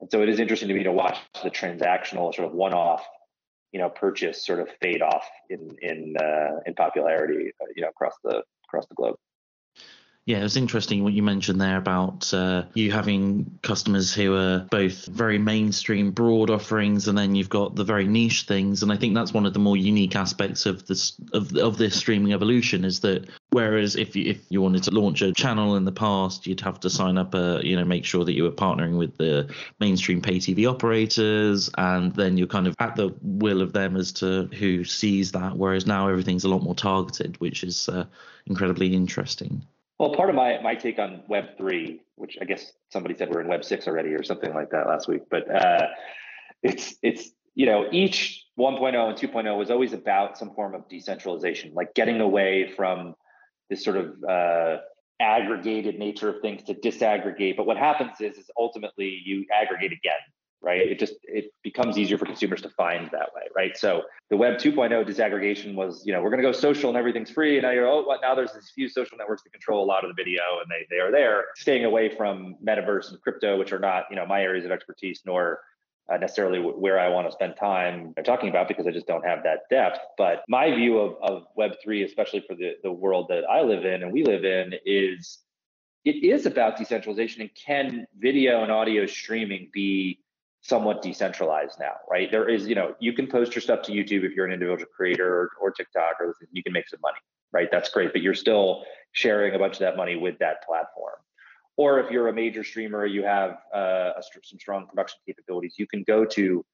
And 0.01 0.11
so 0.11 0.23
it 0.23 0.29
is 0.29 0.39
interesting 0.39 0.69
to 0.69 0.75
me 0.75 0.85
to 0.85 0.93
watch 0.93 1.19
the 1.43 1.51
transactional 1.51 2.35
sort 2.35 2.47
of 2.49 2.53
one 2.53 2.73
off 2.73 3.05
you 3.73 3.79
know 3.79 3.91
purchase 3.91 4.45
sort 4.45 4.61
of 4.61 4.69
fade 4.81 5.03
off 5.03 5.29
in 5.51 5.77
in 5.83 6.17
uh, 6.17 6.61
in 6.67 6.75
popularity 6.75 7.53
uh, 7.61 7.67
you 7.75 7.83
know 7.83 7.89
across 7.89 8.15
the 8.25 8.43
across 8.67 8.87
the 8.87 8.95
globe 8.95 9.17
yeah, 10.29 10.41
it 10.41 10.43
was 10.43 10.59
interesting 10.59 11.03
what 11.03 11.15
you 11.15 11.23
mentioned 11.23 11.59
there 11.59 11.79
about 11.79 12.35
uh, 12.35 12.65
you 12.75 12.93
having 12.93 13.59
customers 13.63 14.13
who 14.13 14.35
are 14.35 14.67
both 14.71 15.07
very 15.07 15.39
mainstream, 15.39 16.11
broad 16.11 16.51
offerings, 16.51 17.09
and 17.09 17.17
then 17.17 17.35
you've 17.35 17.49
got 17.49 17.77
the 17.77 17.83
very 17.83 18.07
niche 18.07 18.43
things. 18.43 18.83
And 18.83 18.93
I 18.93 18.99
think 18.99 19.15
that's 19.15 19.33
one 19.33 19.47
of 19.47 19.55
the 19.55 19.59
more 19.59 19.79
unique 19.79 20.15
aspects 20.17 20.67
of 20.67 20.87
this 20.87 21.15
of 21.33 21.57
of 21.57 21.79
this 21.79 21.97
streaming 21.97 22.35
evolution 22.35 22.85
is 22.85 23.01
that 23.01 23.27
whereas 23.53 23.97
if 23.97 24.15
you, 24.15 24.27
if 24.27 24.43
you 24.51 24.61
wanted 24.61 24.83
to 24.83 24.91
launch 24.91 25.23
a 25.23 25.33
channel 25.33 25.77
in 25.77 25.87
the 25.87 25.93
past, 25.93 26.47
you'd 26.47 26.61
have 26.61 26.79
to 26.81 26.91
sign 26.91 27.17
up 27.17 27.33
a 27.33 27.63
you 27.65 27.75
know 27.75 27.87
make 27.87 28.05
sure 28.05 28.27
that 28.27 28.35
you 28.35 28.43
were 28.43 28.51
partnering 28.51 28.99
with 28.99 29.17
the 29.17 29.51
mainstream 29.81 30.21
pay 30.21 30.37
TV 30.37 30.71
operators, 30.71 31.71
and 31.79 32.15
then 32.17 32.37
you're 32.37 32.47
kind 32.47 32.67
of 32.67 32.75
at 32.81 32.97
the 32.97 33.15
will 33.23 33.63
of 33.63 33.73
them 33.73 33.97
as 33.97 34.13
to 34.13 34.45
who 34.59 34.85
sees 34.85 35.33
that. 35.33 35.57
Whereas 35.57 35.87
now 35.87 36.07
everything's 36.07 36.45
a 36.45 36.51
lot 36.51 36.63
more 36.63 36.75
targeted, 36.75 37.41
which 37.41 37.65
is 37.65 37.89
uh, 37.89 38.05
incredibly 38.45 38.93
interesting. 38.93 39.65
Well, 39.99 40.15
part 40.15 40.31
of 40.31 40.37
my 40.37 40.61
my 40.63 40.75
take 40.75 40.99
on 40.99 41.23
Web 41.29 41.57
three, 41.57 42.03
which 42.15 42.39
I 42.41 42.45
guess 42.45 42.73
somebody 42.91 43.17
said 43.17 43.31
we're 43.31 43.41
in 43.41 43.49
Web 43.49 43.65
six 43.65 43.89
already 43.89 44.11
or 44.11 44.23
something 44.23 44.55
like 44.55 44.71
that 44.71 44.87
last 44.87 45.09
week, 45.09 45.23
but 45.31 45.53
uh, 45.53 45.89
it's 46.63 46.95
it's 47.03 47.31
you 47.55 47.67
know 47.67 47.89
each 47.91 48.45
1.0 48.59 49.09
and 49.09 49.17
2.0 49.17 49.57
was 49.57 49.71
always 49.71 49.93
about 49.93 50.37
some 50.37 50.55
form 50.55 50.75
of 50.75 50.89
decentralization, 50.89 51.73
like 51.75 51.95
getting 51.95 52.21
away 52.21 52.73
from 52.77 53.15
this 53.71 53.85
sort 53.85 53.97
of 53.97 54.25
uh, 54.25 54.79
aggregated 55.21 55.99
nature 55.99 56.29
of 56.29 56.41
things 56.43 56.63
to 56.65 56.75
disaggregate. 56.75 57.57
But 57.57 57.67
what 57.67 57.77
happens 57.77 58.21
is, 58.21 58.37
is 58.37 58.51
ultimately 58.59 59.21
you 59.25 59.45
aggregate 59.53 59.93
again 59.93 60.19
right? 60.61 60.81
It 60.81 60.99
just 60.99 61.15
it 61.23 61.53
becomes 61.63 61.99
easier 61.99 62.19
for 62.19 62.27
consumers 62.27 62.63
to 62.63 62.69
find 62.71 63.07
that 63.13 63.31
way, 63.35 63.43
right? 63.55 63.77
So 63.77 64.03
the 64.31 64.37
Web 64.37 64.59
2.0 64.59 64.91
disaggregation 65.07 65.75
was, 65.75 66.03
you 66.05 66.13
know, 66.13 66.23
we're 66.23 66.31
going 66.31 66.43
to 66.43 66.49
go 66.49 66.53
social 66.53 66.89
and 66.89 66.99
everything's 66.99 67.31
free, 67.31 67.57
and 67.57 67.63
now 67.63 67.71
you're 67.71 67.87
oh, 67.87 68.03
what? 68.03 68.21
Now 68.23 68.35
there's 68.35 68.53
these 68.53 68.71
few 68.75 68.89
social 68.89 69.17
networks 69.17 69.43
that 69.45 69.51
control 69.51 69.85
a 69.85 69.87
lot 69.87 70.05
of 70.05 70.15
the 70.15 70.23
video, 70.23 70.43
and 70.61 70.71
they 70.71 70.87
they 70.95 71.01
are 71.01 71.13
there, 71.13 71.45
staying 71.57 71.85
away 71.85 72.15
from 72.15 72.57
metaverse 72.65 73.11
and 73.11 73.21
crypto, 73.21 73.59
which 73.59 73.73
are 73.73 73.79
not, 73.79 74.05
you 74.11 74.17
know, 74.17 74.27
my 74.27 74.43
areas 74.43 74.65
of 74.65 74.71
expertise, 74.71 75.23
nor 75.25 75.61
uh, 76.13 76.17
necessarily 76.17 76.59
where 76.59 76.99
I 76.99 77.09
want 77.09 77.29
to 77.29 77.33
spend 77.33 77.57
time 77.57 78.15
talking 78.25 78.49
about 78.49 78.69
because 78.69 78.87
I 78.87 78.91
just 78.91 79.07
don't 79.07 79.25
have 79.25 79.43
that 79.45 79.61
depth. 79.71 79.99
But 80.17 80.43
my 80.49 80.75
view 80.75 80.99
of, 80.99 81.17
of 81.23 81.43
Web3, 81.59 82.05
especially 82.05 82.41
for 82.47 82.55
the, 82.55 82.73
the 82.83 82.91
world 82.91 83.27
that 83.29 83.45
I 83.45 83.61
live 83.63 83.85
in 83.85 84.03
and 84.03 84.13
we 84.13 84.25
live 84.25 84.45
in, 84.45 84.73
is 84.87 85.41
it 86.05 86.25
is 86.25 86.47
about 86.47 86.79
decentralization. 86.79 87.43
And 87.43 87.51
can 87.55 88.07
video 88.19 88.63
and 88.63 88.73
audio 88.73 89.05
streaming 89.07 89.69
be 89.73 90.21
somewhat 90.61 91.03
decentralized 91.03 91.79
now, 91.79 91.95
right? 92.11 92.31
There 92.31 92.49
is, 92.49 92.67
you 92.67 92.75
know, 92.75 92.95
you 92.99 93.13
can 93.13 93.27
post 93.27 93.55
your 93.55 93.63
stuff 93.63 93.83
to 93.83 93.93
YouTube 93.93 94.25
if 94.25 94.33
you're 94.33 94.47
an 94.47 94.53
individual 94.53 94.91
creator 94.95 95.43
or, 95.43 95.51
or 95.61 95.71
TikTok, 95.71 96.17
or 96.21 96.35
you 96.53 96.63
can 96.63 96.73
make 96.73 96.89
some 96.89 97.01
money, 97.01 97.19
right? 97.53 97.69
That's 97.71 97.89
great, 97.91 98.13
but 98.13 98.23
you're 98.23 98.35
still 98.35 98.85
sharing 99.13 99.55
a 99.55 99.59
bunch 99.59 99.75
of 99.75 99.81
that 99.81 99.97
money 99.97 100.17
with 100.17 100.39
that 100.39 100.65
platform. 100.67 101.15
Or 101.77 102.01
if 102.01 102.11
you're 102.11 102.29
a 102.29 102.33
major 102.33 102.65
streamer, 102.65 103.07
you 103.07 103.23
have 103.23 103.59
uh, 103.75 104.13
a, 104.17 104.23
some 104.43 104.59
strong 104.59 104.87
production 104.87 105.21
capabilities, 105.27 105.75
you 105.79 105.87
can 105.87 106.03
go 106.03 106.25
to 106.25 106.65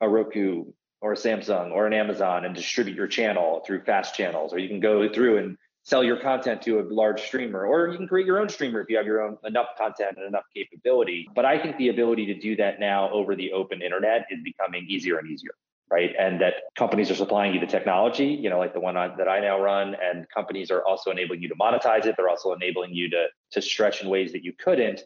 a 0.00 0.08
Roku 0.08 0.64
or 1.00 1.12
a 1.12 1.16
Samsung 1.16 1.70
or 1.70 1.86
an 1.86 1.92
Amazon 1.92 2.44
and 2.44 2.54
distribute 2.54 2.96
your 2.96 3.06
channel 3.06 3.62
through 3.64 3.82
fast 3.84 4.16
channels, 4.16 4.52
or 4.52 4.58
you 4.58 4.68
can 4.68 4.80
go 4.80 5.08
through 5.08 5.38
and 5.38 5.56
sell 5.88 6.04
your 6.04 6.18
content 6.18 6.60
to 6.60 6.80
a 6.80 6.82
large 6.82 7.22
streamer, 7.22 7.64
or 7.64 7.88
you 7.88 7.96
can 7.96 8.06
create 8.06 8.26
your 8.26 8.38
own 8.38 8.48
streamer 8.48 8.82
if 8.82 8.90
you 8.90 8.96
have 8.98 9.06
your 9.06 9.22
own 9.22 9.38
enough 9.44 9.68
content 9.78 10.18
and 10.18 10.26
enough 10.26 10.44
capability. 10.54 11.26
But 11.34 11.46
I 11.46 11.58
think 11.58 11.78
the 11.78 11.88
ability 11.88 12.26
to 12.26 12.34
do 12.34 12.56
that 12.56 12.78
now 12.78 13.10
over 13.10 13.34
the 13.34 13.52
open 13.52 13.80
internet 13.80 14.26
is 14.30 14.40
becoming 14.44 14.84
easier 14.86 15.16
and 15.16 15.30
easier, 15.30 15.52
right? 15.90 16.10
And 16.18 16.42
that 16.42 16.54
companies 16.76 17.10
are 17.10 17.14
supplying 17.14 17.54
you 17.54 17.60
the 17.60 17.66
technology, 17.66 18.26
you 18.26 18.50
know, 18.50 18.58
like 18.58 18.74
the 18.74 18.80
one 18.80 18.96
that 18.96 19.28
I 19.28 19.40
now 19.40 19.58
run, 19.58 19.96
and 20.02 20.26
companies 20.28 20.70
are 20.70 20.84
also 20.84 21.10
enabling 21.10 21.40
you 21.40 21.48
to 21.48 21.56
monetize 21.56 22.04
it. 22.04 22.16
They're 22.18 22.28
also 22.28 22.52
enabling 22.52 22.92
you 22.92 23.08
to 23.08 23.28
to 23.52 23.62
stretch 23.62 24.02
in 24.02 24.10
ways 24.10 24.30
that 24.32 24.44
you 24.44 24.52
couldn't 24.52 25.00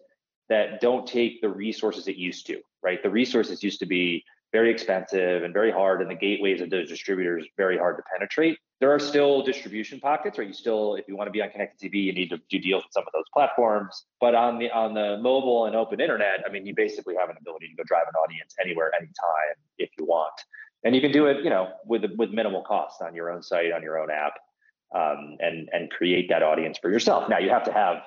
that 0.48 0.80
don't 0.80 1.06
take 1.06 1.40
the 1.40 1.48
resources 1.48 2.08
it 2.08 2.16
used 2.16 2.44
to, 2.48 2.60
right? 2.82 3.00
The 3.04 3.10
resources 3.10 3.62
used 3.62 3.78
to 3.78 3.86
be 3.86 4.24
very 4.50 4.70
expensive 4.70 5.44
and 5.44 5.54
very 5.54 5.70
hard, 5.70 6.02
and 6.02 6.10
the 6.10 6.16
gateways 6.16 6.60
of 6.60 6.70
those 6.70 6.88
distributors 6.88 7.46
very 7.56 7.78
hard 7.78 7.96
to 7.98 8.02
penetrate. 8.12 8.58
There 8.82 8.92
are 8.92 8.98
still 8.98 9.44
distribution 9.44 10.00
pockets, 10.00 10.38
right? 10.38 10.48
You 10.48 10.52
still, 10.52 10.96
if 10.96 11.06
you 11.06 11.16
want 11.16 11.28
to 11.28 11.30
be 11.30 11.40
on 11.40 11.50
connected 11.50 11.78
TV, 11.78 12.02
you 12.02 12.12
need 12.12 12.30
to 12.30 12.38
do 12.50 12.58
deals 12.58 12.82
with 12.82 12.92
some 12.92 13.04
of 13.06 13.12
those 13.12 13.28
platforms. 13.32 14.06
But 14.20 14.34
on 14.34 14.58
the 14.58 14.72
on 14.72 14.92
the 14.92 15.18
mobile 15.22 15.66
and 15.66 15.76
open 15.76 16.00
internet, 16.00 16.42
I 16.44 16.50
mean, 16.50 16.66
you 16.66 16.74
basically 16.74 17.14
have 17.14 17.30
an 17.30 17.36
ability 17.40 17.68
to 17.68 17.76
go 17.76 17.84
drive 17.86 18.06
an 18.08 18.16
audience 18.16 18.56
anywhere, 18.60 18.90
anytime, 18.92 19.54
if 19.78 19.88
you 19.96 20.04
want, 20.04 20.34
and 20.82 20.96
you 20.96 21.00
can 21.00 21.12
do 21.12 21.26
it, 21.26 21.44
you 21.44 21.50
know, 21.50 21.68
with 21.86 22.02
with 22.18 22.30
minimal 22.30 22.62
cost 22.62 23.00
on 23.02 23.14
your 23.14 23.30
own 23.30 23.40
site, 23.40 23.70
on 23.72 23.84
your 23.84 24.00
own 24.00 24.10
app, 24.10 24.34
um, 24.92 25.36
and 25.38 25.68
and 25.72 25.88
create 25.88 26.28
that 26.30 26.42
audience 26.42 26.76
for 26.76 26.90
yourself. 26.90 27.28
Now 27.28 27.38
you 27.38 27.50
have 27.50 27.62
to 27.66 27.72
have 27.72 28.02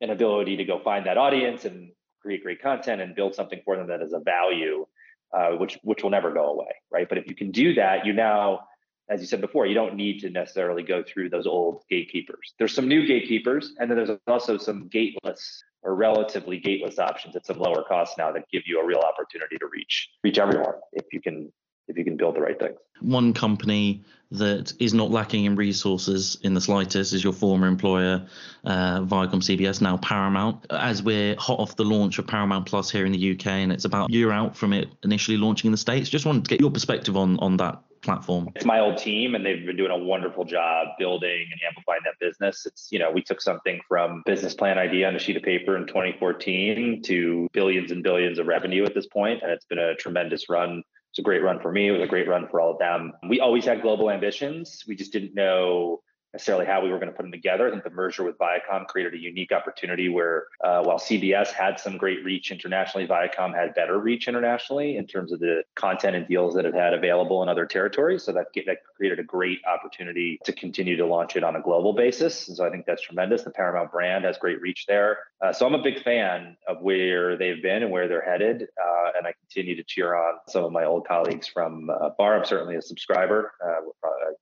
an 0.00 0.10
ability 0.10 0.56
to 0.56 0.64
go 0.64 0.80
find 0.80 1.06
that 1.06 1.18
audience 1.18 1.66
and 1.66 1.92
create 2.20 2.42
great 2.42 2.60
content 2.60 3.00
and 3.00 3.14
build 3.14 3.36
something 3.36 3.60
for 3.64 3.76
them 3.76 3.86
that 3.86 4.02
is 4.02 4.12
a 4.12 4.18
value 4.18 4.86
uh, 5.34 5.50
which 5.50 5.78
which 5.82 6.02
will 6.02 6.10
never 6.10 6.32
go 6.32 6.46
away, 6.46 6.74
right? 6.92 7.08
But 7.08 7.18
if 7.18 7.26
you 7.26 7.34
can 7.34 7.50
do 7.50 7.74
that, 7.74 8.06
you 8.06 8.12
now, 8.12 8.60
as 9.08 9.20
you 9.20 9.26
said 9.26 9.40
before, 9.40 9.66
you 9.66 9.74
don't 9.74 9.94
need 9.94 10.20
to 10.20 10.30
necessarily 10.30 10.82
go 10.82 11.02
through 11.02 11.28
those 11.30 11.46
old 11.46 11.82
gatekeepers. 11.90 12.54
There's 12.58 12.74
some 12.74 12.88
new 12.88 13.06
gatekeepers, 13.06 13.74
and 13.78 13.90
then 13.90 13.98
there's 13.98 14.18
also 14.26 14.56
some 14.56 14.88
gateless 14.88 15.62
or 15.82 15.94
relatively 15.94 16.58
gateless 16.58 16.98
options 16.98 17.36
at 17.36 17.44
some 17.44 17.58
lower 17.58 17.82
cost 17.82 18.16
now 18.16 18.32
that 18.32 18.48
give 18.50 18.62
you 18.66 18.80
a 18.80 18.86
real 18.86 19.00
opportunity 19.00 19.56
to 19.58 19.66
reach 19.70 20.08
reach 20.22 20.38
everyone 20.38 20.74
if 20.92 21.04
you 21.12 21.20
can 21.20 21.52
if 21.86 21.98
you 21.98 22.04
can 22.04 22.16
build 22.16 22.34
the 22.34 22.40
right 22.40 22.58
things. 22.58 22.78
One 23.00 23.34
company 23.34 24.02
that 24.30 24.72
is 24.80 24.94
not 24.94 25.10
lacking 25.10 25.44
in 25.44 25.54
resources 25.54 26.38
in 26.42 26.54
the 26.54 26.60
slightest 26.60 27.12
is 27.12 27.22
your 27.22 27.34
former 27.34 27.66
employer, 27.66 28.26
uh, 28.64 29.00
Viacom 29.02 29.42
CBS, 29.42 29.82
now 29.82 29.98
Paramount. 29.98 30.64
As 30.70 31.02
we're 31.02 31.36
hot 31.36 31.60
off 31.60 31.76
the 31.76 31.84
launch 31.84 32.18
of 32.18 32.26
Paramount 32.26 32.64
Plus 32.64 32.90
here 32.90 33.04
in 33.04 33.12
the 33.12 33.32
UK, 33.32 33.46
and 33.46 33.70
it's 33.70 33.84
about 33.84 34.08
a 34.08 34.12
year 34.12 34.32
out 34.32 34.56
from 34.56 34.72
it 34.72 34.88
initially 35.02 35.36
launching 35.36 35.68
in 35.68 35.72
the 35.72 35.78
States, 35.78 36.08
just 36.08 36.24
wanted 36.24 36.44
to 36.44 36.48
get 36.48 36.60
your 36.60 36.70
perspective 36.70 37.18
on 37.18 37.38
on 37.40 37.58
that 37.58 37.82
platform. 38.04 38.48
It's 38.54 38.64
my 38.64 38.80
old 38.80 38.98
team, 38.98 39.34
and 39.34 39.44
they've 39.44 39.64
been 39.64 39.76
doing 39.76 39.90
a 39.90 39.98
wonderful 39.98 40.44
job 40.44 40.88
building 40.98 41.46
and 41.50 41.60
amplifying 41.66 42.00
that 42.04 42.18
business. 42.20 42.66
It's 42.66 42.88
you 42.90 42.98
know 42.98 43.10
we 43.10 43.22
took 43.22 43.40
something 43.40 43.80
from 43.88 44.22
business 44.26 44.54
plan 44.54 44.78
idea 44.78 45.08
on 45.08 45.16
a 45.16 45.18
sheet 45.18 45.36
of 45.36 45.42
paper 45.42 45.76
in 45.76 45.86
2014 45.86 47.02
to 47.02 47.48
billions 47.52 47.90
and 47.90 48.02
billions 48.02 48.38
of 48.38 48.46
revenue 48.46 48.84
at 48.84 48.94
this 48.94 49.06
point, 49.06 49.42
and 49.42 49.50
it's 49.50 49.64
been 49.64 49.78
a 49.78 49.94
tremendous 49.96 50.48
run 50.48 50.82
It's 51.10 51.18
a 51.18 51.22
great 51.22 51.42
run 51.42 51.60
for 51.60 51.70
me. 51.70 51.88
It 51.88 51.92
was 51.92 52.02
a 52.02 52.06
great 52.06 52.28
run 52.28 52.48
for 52.48 52.60
all 52.60 52.72
of 52.72 52.78
them. 52.78 53.12
We 53.28 53.40
always 53.40 53.64
had 53.64 53.82
global 53.82 54.10
ambitions. 54.10 54.84
We 54.86 54.96
just 54.96 55.12
didn't 55.12 55.34
know 55.34 56.00
necessarily 56.34 56.66
how 56.66 56.82
we 56.82 56.90
were 56.90 56.98
going 56.98 57.10
to 57.10 57.16
put 57.16 57.22
them 57.22 57.30
together. 57.32 57.68
I 57.68 57.70
think 57.70 57.84
the 57.84 57.90
merger 57.90 58.24
with 58.24 58.36
Viacom 58.38 58.88
created 58.88 59.14
a 59.14 59.18
unique 59.18 59.52
opportunity 59.52 60.08
where, 60.08 60.46
uh, 60.62 60.82
while 60.82 60.98
CBS 60.98 61.52
had 61.52 61.78
some 61.78 61.96
great 61.96 62.24
reach 62.24 62.50
internationally, 62.50 63.06
Viacom 63.06 63.54
had 63.54 63.72
better 63.74 63.98
reach 63.98 64.26
internationally 64.26 64.96
in 64.96 65.06
terms 65.06 65.32
of 65.32 65.38
the 65.38 65.62
content 65.76 66.16
and 66.16 66.26
deals 66.26 66.54
that 66.54 66.66
it 66.66 66.74
had 66.74 66.92
available 66.92 67.42
in 67.44 67.48
other 67.48 67.64
territories. 67.66 68.24
So 68.24 68.32
that, 68.32 68.46
that 68.66 68.78
created 68.96 69.20
a 69.20 69.22
great 69.22 69.60
opportunity 69.64 70.40
to 70.44 70.52
continue 70.52 70.96
to 70.96 71.06
launch 71.06 71.36
it 71.36 71.44
on 71.44 71.54
a 71.54 71.62
global 71.62 71.92
basis. 71.92 72.48
And 72.48 72.56
so 72.56 72.66
I 72.66 72.70
think 72.70 72.84
that's 72.84 73.02
tremendous. 73.02 73.42
The 73.42 73.50
Paramount 73.50 73.92
brand 73.92 74.24
has 74.24 74.36
great 74.36 74.60
reach 74.60 74.86
there. 74.86 75.18
Uh, 75.40 75.52
so 75.52 75.66
I'm 75.66 75.74
a 75.74 75.82
big 75.82 76.02
fan 76.02 76.56
of 76.66 76.82
where 76.82 77.36
they've 77.36 77.62
been 77.62 77.84
and 77.84 77.92
where 77.92 78.08
they're 78.08 78.24
headed. 78.24 78.62
Uh, 78.62 79.10
and 79.16 79.26
I 79.26 79.34
continue 79.40 79.76
to 79.76 79.84
cheer 79.84 80.16
on 80.16 80.38
some 80.48 80.64
of 80.64 80.72
my 80.72 80.84
old 80.84 81.06
colleagues 81.06 81.46
from 81.46 81.90
uh, 81.90 82.10
Bar. 82.18 82.38
I'm 82.38 82.44
certainly 82.44 82.74
a 82.74 82.82
subscriber, 82.82 83.52
uh, 83.64 83.82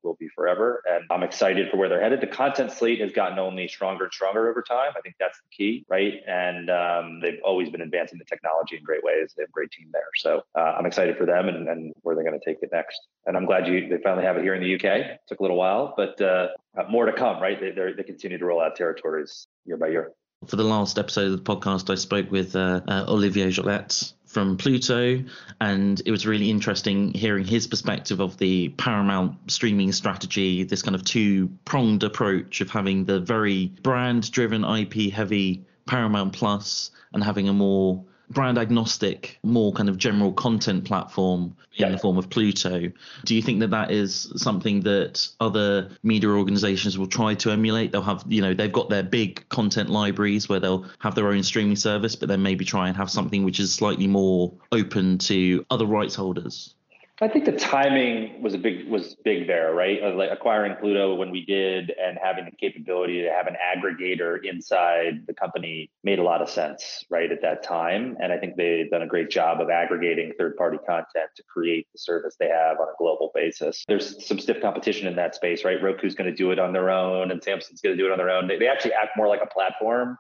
will 0.03 0.17
be 0.19 0.29
forever. 0.35 0.83
And 0.89 1.05
I'm 1.11 1.23
excited 1.23 1.71
for 1.71 1.77
where 1.83 1.89
they're 1.89 2.01
headed. 2.01 2.21
The 2.21 2.29
content 2.29 2.71
slate 2.71 3.01
has 3.01 3.11
gotten 3.11 3.41
only 3.41 3.67
stronger 3.67 4.05
and 4.05 4.13
stronger 4.13 4.49
over 4.49 4.63
time. 4.63 4.93
I 4.97 5.01
think 5.01 5.17
that's 5.19 5.37
the 5.39 5.49
key, 5.51 5.85
right? 5.89 6.15
And 6.29 6.71
um, 6.71 7.19
they've 7.21 7.41
always 7.45 7.71
been 7.71 7.81
advancing 7.81 8.21
the 8.21 8.25
technology 8.25 8.77
in 8.77 8.85
great 8.85 9.03
ways. 9.03 9.35
They 9.37 9.43
have 9.43 9.49
a 9.49 9.53
great 9.53 9.73
team 9.73 9.89
there. 9.93 10.07
So 10.15 10.43
uh, 10.57 10.77
I'm 10.79 10.87
excited 10.87 11.17
for 11.17 11.27
them 11.27 11.49
and, 11.49 11.69
and 11.69 11.93
where 12.03 12.15
they're 12.15 12.23
going 12.23 12.39
to 12.39 12.45
take 12.45 12.59
it 12.63 12.69
next. 12.71 13.01
And 13.27 13.37
I'm 13.37 13.47
glad 13.47 13.67
you 13.67 13.89
they 13.89 14.01
finally 14.01 14.25
have 14.25 14.37
it 14.37 14.45
here 14.45 14.55
in 14.55 14.63
the 14.63 14.77
UK. 14.77 14.85
It 14.85 15.21
took 15.27 15.41
a 15.41 15.43
little 15.43 15.57
while, 15.57 15.93
but 15.97 16.21
uh, 16.21 16.51
more 16.89 17.07
to 17.07 17.13
come, 17.13 17.43
right? 17.43 17.59
They, 17.61 17.73
they 17.73 18.03
continue 18.05 18.39
to 18.39 18.45
roll 18.45 18.61
out 18.61 18.77
territories 18.77 19.49
year 19.65 19.77
by 19.77 19.89
year. 19.89 20.13
For 20.47 20.57
the 20.57 20.65
last 20.65 20.99
episode 20.99 21.33
of 21.33 21.45
the 21.45 21.55
podcast, 21.55 21.89
I 21.91 21.95
spoke 21.95 22.31
with 22.31 22.57
uh, 22.57 22.81
uh, 22.89 23.05
Olivier 23.09 23.49
Jollet 23.49 24.13
from 24.27 24.57
Pluto, 24.57 25.23
and 25.61 26.03
it 26.05 26.11
was 26.11 26.27
really 26.27 26.51
interesting 26.51 27.13
hearing 27.13 27.45
his 27.45 27.67
perspective 27.67 28.21
of 28.21 28.39
the 28.39 28.71
Paramount 28.71 29.51
streaming 29.51 29.93
strategy, 29.93 30.65
this 30.65 30.83
kind 30.83 30.95
of 30.95 31.05
two 31.05 31.49
pronged 31.65 32.03
approach 32.03 32.61
of 32.61 32.71
having 32.71 33.05
the 33.05 33.21
very 33.21 33.67
brand 33.83 34.31
driven, 34.33 34.65
IP 34.65 35.13
heavy 35.13 35.65
Paramount 35.87 36.33
Plus 36.33 36.91
and 37.13 37.23
having 37.23 37.49
a 37.49 37.53
more 37.53 38.03
brand 38.33 38.59
agnostic, 38.59 39.39
more 39.43 39.73
kind 39.73 39.89
of 39.89 39.99
general 39.99 40.33
content 40.33 40.85
platform 40.85 41.57
in 41.77 41.87
yeah. 41.87 41.91
the 41.91 41.99
form 41.99 42.19
of 42.19 42.31
Pluto. 42.31 42.91
Do 43.25 43.35
you 43.35 43.43
think 43.43 43.61
that 43.61 43.71
that 43.71 43.91
is 43.91 44.33
something 44.37 44.81
that 44.83 45.29
other 45.41 45.91
media 46.03 46.31
organizations 46.31 46.99
will 46.99 47.07
try 47.07 47.35
to 47.35 47.51
emulate? 47.51 47.93
They'll 47.93 48.03
have, 48.03 48.25
you 48.29 48.43
know, 48.43 48.55
they've 48.55 48.73
got 48.73 48.89
their 48.89 49.03
big 49.03 49.49
content 49.49 49.91
libraries 49.91 50.49
where 50.49 50.61
they'll 50.61 50.87
have 50.99 51.15
their 51.15 51.29
own 51.29 51.43
streaming 51.43 51.77
service, 51.77 52.17
but 52.17 52.29
then 52.29 52.43
maybe 52.43 52.65
try 52.65 52.89
and 52.89 52.97
have 52.97 53.11
something 53.11 53.45
which 53.45 53.61
is 53.61 53.73
slightly 53.73 54.07
more 54.07 54.53
open 54.71 55.19
to 55.19 55.65
other 55.71 55.87
rights 55.87 56.15
holders. 56.15 56.75
I 57.21 57.29
think 57.29 57.45
the 57.45 57.53
timing 57.53 58.43
was 58.43 58.55
a 58.55 58.59
big 58.59 58.89
was 58.89 59.15
big 59.23 59.47
there, 59.47 59.75
right? 59.75 60.03
Like 60.17 60.31
acquiring 60.33 60.77
Pluto 60.81 61.15
when 61.15 61.31
we 61.31 61.45
did, 61.45 61.93
and 62.03 62.19
having 62.21 62.47
the 62.47 62.51
capability 62.53 63.23
to 63.23 63.29
have 63.29 63.47
an 63.47 63.55
aggregator 63.55 64.39
inside 64.43 65.25
the 65.27 65.35
company 65.35 65.91
made 66.03 66.19
a 66.19 66.23
lot 66.23 66.41
of 66.43 66.49
sense, 66.49 67.05
right, 67.11 67.31
at 67.31 67.43
that 67.43 67.63
time. 67.63 68.17
And 68.21 68.33
I 68.33 68.39
think 68.39 68.57
they've 68.57 68.91
done 68.91 69.03
a 69.03 69.07
great 69.07 69.31
job 69.31 69.61
of 69.61 69.71
aggregating 69.71 70.33
third-party 70.39 70.79
content 70.79 71.29
to 71.37 71.43
create 71.45 71.87
the 71.93 71.99
service 71.99 72.35
they 72.41 72.49
have 72.49 72.81
on 72.81 72.89
a 72.89 72.97
global 72.99 73.31
basis. 73.35 73.85
There's 73.87 74.27
some 74.27 74.41
stiff 74.41 74.61
competition 74.61 75.07
in 75.07 75.15
that 75.17 75.35
space, 75.35 75.65
right? 75.65 75.81
Roku's 75.81 76.15
going 76.15 76.31
to 76.31 76.37
do 76.37 76.51
it 76.51 76.59
on 76.59 76.73
their 76.73 76.91
own, 76.91 77.31
and 77.31 77.41
Samsung's 77.41 77.83
going 77.83 77.97
to 77.97 78.03
do 78.03 78.07
it 78.07 78.13
on 78.13 78.19
their 78.19 78.31
own. 78.31 78.49
They, 78.49 78.59
they 78.59 78.69
actually 78.69 78.95
act 78.95 79.17
more 79.17 79.29
like 79.29 79.43
a 79.43 79.47
platform 79.47 80.17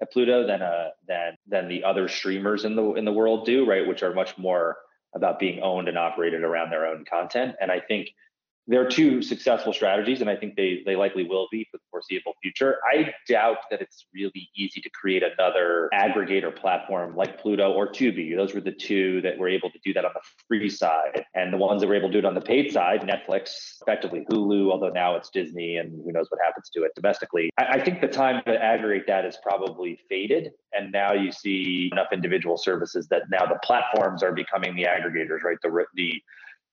at 0.00 0.12
Pluto 0.12 0.46
than 0.46 0.62
a 0.62 0.90
than 1.08 1.36
than 1.46 1.68
the 1.68 1.84
other 1.84 2.08
streamers 2.08 2.64
in 2.64 2.76
the 2.76 2.94
in 2.94 3.04
the 3.04 3.12
world 3.12 3.44
do, 3.44 3.66
right? 3.66 3.86
Which 3.86 4.02
are 4.02 4.14
much 4.14 4.38
more 4.38 4.76
about 5.14 5.38
being 5.38 5.62
owned 5.62 5.88
and 5.88 5.98
operated 5.98 6.42
around 6.42 6.70
their 6.70 6.86
own 6.86 7.04
content. 7.04 7.54
And 7.60 7.70
I 7.70 7.80
think 7.80 8.08
there 8.68 8.80
are 8.80 8.88
two 8.88 9.22
successful 9.22 9.72
strategies, 9.72 10.20
and 10.20 10.28
I 10.28 10.36
think 10.36 10.56
they 10.56 10.82
they 10.84 10.96
likely 10.96 11.24
will 11.24 11.46
be 11.50 11.66
for 11.70 11.78
the 11.78 11.84
foreseeable 11.90 12.34
future. 12.42 12.78
I 12.92 13.14
doubt 13.28 13.58
that 13.70 13.80
it's 13.80 14.06
really 14.12 14.48
easy 14.56 14.80
to 14.80 14.90
create 14.90 15.22
another 15.22 15.88
aggregator 15.94 16.54
platform 16.54 17.14
like 17.14 17.40
Pluto 17.40 17.72
or 17.72 17.88
Tubi. 17.88 18.36
Those 18.36 18.54
were 18.54 18.60
the 18.60 18.72
two 18.72 19.20
that 19.22 19.38
were 19.38 19.48
able 19.48 19.70
to 19.70 19.78
do 19.84 19.92
that 19.92 20.04
on 20.04 20.10
the 20.14 20.20
free 20.48 20.68
side, 20.68 21.24
and 21.34 21.52
the 21.52 21.58
ones 21.58 21.80
that 21.80 21.88
were 21.88 21.94
able 21.94 22.08
to 22.08 22.12
do 22.12 22.18
it 22.18 22.24
on 22.24 22.34
the 22.34 22.40
paid 22.40 22.72
side, 22.72 23.02
Netflix, 23.02 23.80
effectively 23.82 24.26
Hulu, 24.30 24.72
although 24.72 24.90
now 24.90 25.14
it's 25.14 25.30
Disney, 25.30 25.76
and 25.76 25.92
who 26.04 26.10
knows 26.10 26.26
what 26.30 26.40
happens 26.44 26.68
to 26.70 26.82
it 26.82 26.92
domestically. 26.96 27.50
I, 27.58 27.64
I 27.78 27.84
think 27.84 28.00
the 28.00 28.08
time 28.08 28.42
to 28.46 28.62
aggregate 28.62 29.06
that 29.06 29.24
is 29.24 29.38
probably 29.42 29.98
faded, 30.08 30.50
and 30.72 30.90
now 30.90 31.12
you 31.12 31.30
see 31.30 31.88
enough 31.92 32.08
individual 32.12 32.56
services 32.56 33.06
that 33.08 33.22
now 33.30 33.46
the 33.46 33.58
platforms 33.62 34.22
are 34.24 34.32
becoming 34.32 34.74
the 34.74 34.84
aggregators, 34.84 35.42
right? 35.44 35.58
The 35.62 35.84
the 35.94 36.20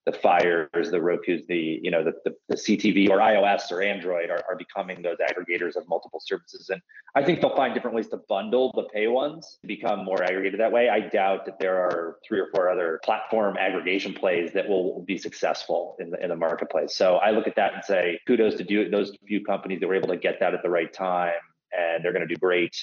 the 0.05 0.11
fires, 0.11 0.91
the 0.91 1.01
Roku's, 1.01 1.45
the 1.47 1.79
you 1.81 1.89
know 1.89 2.03
the, 2.03 2.13
the, 2.25 2.35
the 2.49 2.55
CTV 2.55 3.09
or 3.09 3.19
iOS 3.19 3.71
or 3.71 3.81
Android 3.81 4.29
are, 4.29 4.43
are 4.49 4.57
becoming 4.57 5.01
those 5.01 5.17
aggregators 5.17 5.75
of 5.75 5.87
multiple 5.87 6.21
services, 6.23 6.69
and 6.69 6.81
I 7.15 7.23
think 7.23 7.39
they'll 7.39 7.55
find 7.55 7.73
different 7.73 7.95
ways 7.95 8.09
to 8.09 8.17
bundle 8.27 8.71
the 8.75 8.83
pay 8.93 9.07
ones 9.07 9.59
to 9.61 9.67
become 9.67 10.03
more 10.03 10.21
aggregated 10.23 10.59
that 10.59 10.71
way. 10.71 10.89
I 10.89 10.99
doubt 10.99 11.45
that 11.45 11.59
there 11.59 11.77
are 11.77 12.17
three 12.27 12.39
or 12.39 12.47
four 12.53 12.69
other 12.69 12.99
platform 13.03 13.55
aggregation 13.57 14.13
plays 14.13 14.51
that 14.53 14.67
will 14.67 15.03
be 15.07 15.17
successful 15.17 15.95
in 15.99 16.09
the 16.09 16.21
in 16.21 16.29
the 16.29 16.35
marketplace. 16.35 16.95
So 16.95 17.15
I 17.17 17.31
look 17.31 17.47
at 17.47 17.55
that 17.55 17.73
and 17.73 17.83
say 17.83 18.19
kudos 18.27 18.55
to 18.55 18.63
do 18.63 18.89
those 18.89 19.15
few 19.25 19.43
companies 19.43 19.79
that 19.79 19.87
were 19.87 19.95
able 19.95 20.09
to 20.09 20.17
get 20.17 20.39
that 20.41 20.53
at 20.53 20.63
the 20.63 20.69
right 20.69 20.91
time, 20.91 21.33
and 21.71 22.03
they're 22.03 22.13
going 22.13 22.27
to 22.27 22.33
do 22.33 22.39
great 22.39 22.75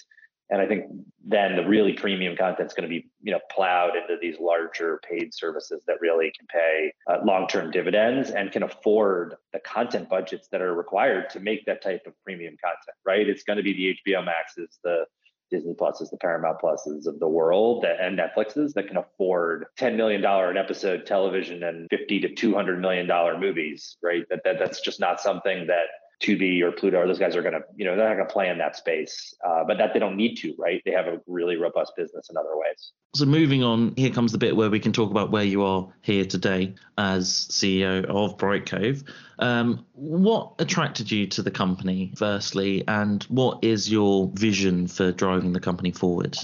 and 0.51 0.61
I 0.61 0.67
think 0.67 0.87
then 1.25 1.55
the 1.55 1.67
really 1.67 1.93
premium 1.93 2.37
content 2.37 2.67
is 2.67 2.75
going 2.75 2.89
to 2.89 2.89
be, 2.89 3.09
you 3.23 3.33
know, 3.33 3.39
plowed 3.51 3.95
into 3.95 4.17
these 4.21 4.37
larger 4.41 5.01
paid 5.09 5.33
services 5.33 5.83
that 5.87 6.01
really 6.01 6.33
can 6.37 6.47
pay 6.49 6.93
uh, 7.09 7.19
long-term 7.25 7.71
dividends 7.71 8.31
and 8.31 8.51
can 8.51 8.65
afford 8.65 9.37
the 9.53 9.61
content 9.61 10.09
budgets 10.09 10.49
that 10.49 10.61
are 10.61 10.75
required 10.75 11.31
to 11.31 11.41
make 11.41 11.65
that 11.67 11.83
type 11.83 12.03
of 12.07 12.15
premium 12.25 12.57
content. 12.63 12.97
Right? 13.07 13.29
It's 13.29 13.45
going 13.45 13.59
to 13.59 13.63
be 13.63 13.73
the 13.73 14.13
HBO 14.13 14.25
Maxes, 14.25 14.81
the 14.83 15.05
Disney 15.53 15.75
Pluses, 15.75 16.11
the 16.11 16.17
Paramount 16.17 16.59
Pluses 16.61 17.07
of 17.07 17.21
the 17.21 17.29
world, 17.29 17.85
and 17.85 18.19
Netflixes 18.19 18.73
that 18.75 18.89
can 18.89 18.97
afford 18.97 19.67
$10 19.79 19.97
million 19.97 20.25
an 20.25 20.57
episode 20.57 21.07
television 21.07 21.63
and 21.63 21.89
50 21.91 22.21
to 22.21 22.35
200 22.35 22.81
million 22.81 23.07
dollar 23.07 23.39
movies. 23.39 23.97
Right? 24.03 24.25
That, 24.31 24.41
that 24.45 24.59
that's 24.59 24.81
just 24.81 24.99
not 24.99 25.21
something 25.21 25.69
that 25.69 25.87
Tubi 26.21 26.61
or 26.63 26.71
Pluto 26.71 26.99
or 26.99 27.07
those 27.07 27.19
guys 27.19 27.35
are 27.35 27.43
going 27.43 27.55
to, 27.55 27.63
you 27.77 27.85
know, 27.85 27.97
they're 27.97 28.09
not 28.09 28.17
going 28.17 28.29
to 28.29 28.33
play 28.33 28.49
in 28.49 28.59
that 28.59 28.77
space. 28.77 29.35
Uh, 29.47 29.65
but 29.65 29.79
that 29.79 29.93
they 29.95 29.99
don't 29.99 30.17
need 30.17 30.37
to, 30.37 30.55
right? 30.59 30.83
They 30.85 30.93
have 30.93 31.07
a 31.07 31.21
really 31.27 31.57
robust 31.57 31.93
business 31.97 32.29
in 32.29 32.37
other 32.37 32.57
ways. 32.57 32.93
So 33.15 33.25
moving 33.25 33.65
on, 33.65 33.95
here 33.97 34.11
comes 34.11 34.31
the 34.31 34.39
bit 34.39 34.55
where 34.55 34.71
we 34.71 34.79
can 34.79 34.93
talk 34.93 35.11
about 35.11 35.31
where 35.31 35.45
you 35.45 35.65
are 35.65 35.89
here 36.03 36.25
today 36.25 36.75
as 36.99 37.49
CEO 37.51 38.05
of 38.05 38.37
Brightcove. 38.37 39.03
Um, 39.39 39.85
what 39.95 40.53
attracted 40.59 41.11
you 41.11 41.27
to 41.29 41.43
the 41.43 41.51
company, 41.51 42.13
firstly, 42.17 42.85
and 42.87 43.23
what 43.25 43.65
is 43.65 43.91
your 43.91 44.31
vision 44.35 44.87
for 44.87 45.13
driving 45.13 45.53
the 45.53 45.61
company 45.61 45.91
forward? 45.91 46.37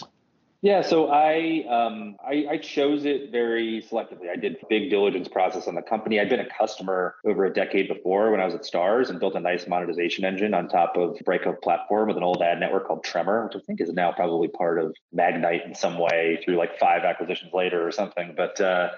Yeah, 0.66 0.82
so 0.82 1.10
I, 1.12 1.64
um, 1.70 2.16
I, 2.26 2.44
I 2.50 2.58
chose 2.58 3.04
it 3.04 3.30
very 3.30 3.86
selectively. 3.88 4.28
I 4.28 4.34
did 4.34 4.56
big 4.68 4.90
diligence 4.90 5.28
process 5.28 5.68
on 5.68 5.76
the 5.76 5.80
company. 5.82 6.18
I'd 6.18 6.28
been 6.28 6.40
a 6.40 6.48
customer 6.48 7.14
over 7.24 7.44
a 7.44 7.54
decade 7.54 7.86
before 7.86 8.32
when 8.32 8.40
I 8.40 8.46
was 8.46 8.54
at 8.56 8.62
Starz 8.62 9.08
and 9.08 9.20
built 9.20 9.36
a 9.36 9.38
nice 9.38 9.68
monetization 9.68 10.24
engine 10.24 10.54
on 10.54 10.66
top 10.66 10.96
of 10.96 11.18
Brightcove 11.24 11.62
platform 11.62 12.08
with 12.08 12.16
an 12.16 12.24
old 12.24 12.42
ad 12.42 12.58
network 12.58 12.88
called 12.88 13.04
Tremor, 13.04 13.44
which 13.44 13.62
I 13.62 13.64
think 13.64 13.80
is 13.80 13.92
now 13.92 14.10
probably 14.10 14.48
part 14.48 14.80
of 14.80 14.92
Magnite 15.16 15.64
in 15.64 15.72
some 15.72 15.98
way 15.98 16.40
through 16.44 16.56
like 16.56 16.80
five 16.80 17.04
acquisitions 17.04 17.52
later 17.54 17.86
or 17.86 17.92
something. 17.92 18.34
But 18.36 18.60
uh, 18.60 18.88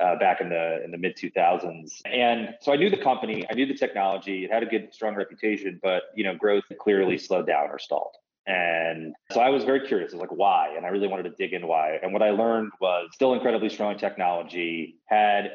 uh, 0.00 0.16
back 0.20 0.40
in 0.40 0.50
the 0.50 0.84
in 0.84 0.92
the 0.92 0.98
mid 0.98 1.16
2000s 1.16 2.00
and 2.04 2.54
so 2.60 2.72
i 2.72 2.76
knew 2.76 2.88
the 2.88 2.96
company 2.96 3.44
i 3.50 3.54
knew 3.54 3.66
the 3.66 3.74
technology 3.74 4.44
it 4.44 4.52
had 4.52 4.62
a 4.62 4.66
good 4.66 4.94
strong 4.94 5.16
reputation 5.16 5.80
but 5.82 6.04
you 6.14 6.22
know 6.22 6.36
growth 6.36 6.62
clearly 6.80 7.18
slowed 7.18 7.48
down 7.48 7.68
or 7.68 7.80
stalled 7.80 8.14
and 8.48 9.14
so 9.30 9.40
I 9.40 9.50
was 9.50 9.64
very 9.64 9.86
curious, 9.86 10.12
was 10.12 10.20
like, 10.20 10.32
why? 10.32 10.72
And 10.74 10.86
I 10.86 10.88
really 10.88 11.06
wanted 11.06 11.24
to 11.24 11.34
dig 11.36 11.52
in 11.52 11.66
why. 11.66 11.98
And 12.02 12.14
what 12.14 12.22
I 12.22 12.30
learned 12.30 12.72
was 12.80 13.10
still 13.12 13.34
incredibly 13.34 13.68
strong 13.68 13.98
technology, 13.98 14.96
had 15.04 15.50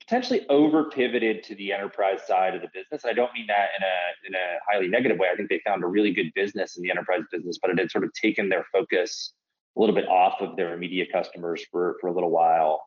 potentially 0.00 0.44
over 0.48 0.90
pivoted 0.90 1.44
to 1.44 1.54
the 1.54 1.72
enterprise 1.72 2.26
side 2.26 2.56
of 2.56 2.62
the 2.62 2.68
business. 2.74 3.04
I 3.04 3.12
don't 3.12 3.32
mean 3.32 3.46
that 3.46 3.68
in 3.78 3.84
a 3.84 4.26
in 4.26 4.34
a 4.34 4.58
highly 4.68 4.88
negative 4.88 5.18
way. 5.18 5.28
I 5.32 5.36
think 5.36 5.48
they 5.48 5.60
found 5.64 5.84
a 5.84 5.86
really 5.86 6.12
good 6.12 6.32
business 6.34 6.76
in 6.76 6.82
the 6.82 6.90
enterprise 6.90 7.22
business, 7.30 7.58
but 7.62 7.70
it 7.70 7.78
had 7.78 7.92
sort 7.92 8.02
of 8.02 8.12
taken 8.12 8.48
their 8.48 8.66
focus 8.72 9.32
a 9.76 9.80
little 9.80 9.94
bit 9.94 10.08
off 10.08 10.40
of 10.40 10.56
their 10.56 10.74
immediate 10.74 11.12
customers 11.12 11.64
for, 11.70 11.96
for 12.00 12.08
a 12.08 12.12
little 12.12 12.30
while. 12.30 12.82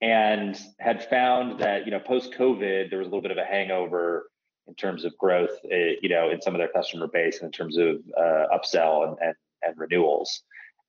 And 0.00 0.56
had 0.78 1.08
found 1.08 1.58
that, 1.58 1.86
you 1.86 1.90
know, 1.90 1.98
post 1.98 2.32
COVID, 2.34 2.90
there 2.90 3.00
was 3.00 3.08
a 3.08 3.10
little 3.10 3.22
bit 3.22 3.30
of 3.32 3.38
a 3.38 3.44
hangover 3.44 4.28
in 4.68 4.74
terms 4.74 5.04
of 5.04 5.16
growth, 5.18 5.50
uh, 5.72 5.76
you 6.02 6.08
know, 6.08 6.30
in 6.30 6.40
some 6.40 6.54
of 6.54 6.58
their 6.58 6.68
customer 6.68 7.06
base 7.06 7.38
and 7.40 7.46
in 7.46 7.52
terms 7.52 7.76
of 7.76 7.96
uh, 8.18 8.46
upsell 8.52 9.08
and, 9.08 9.16
and, 9.20 9.34
and 9.62 9.78
renewals. 9.78 10.42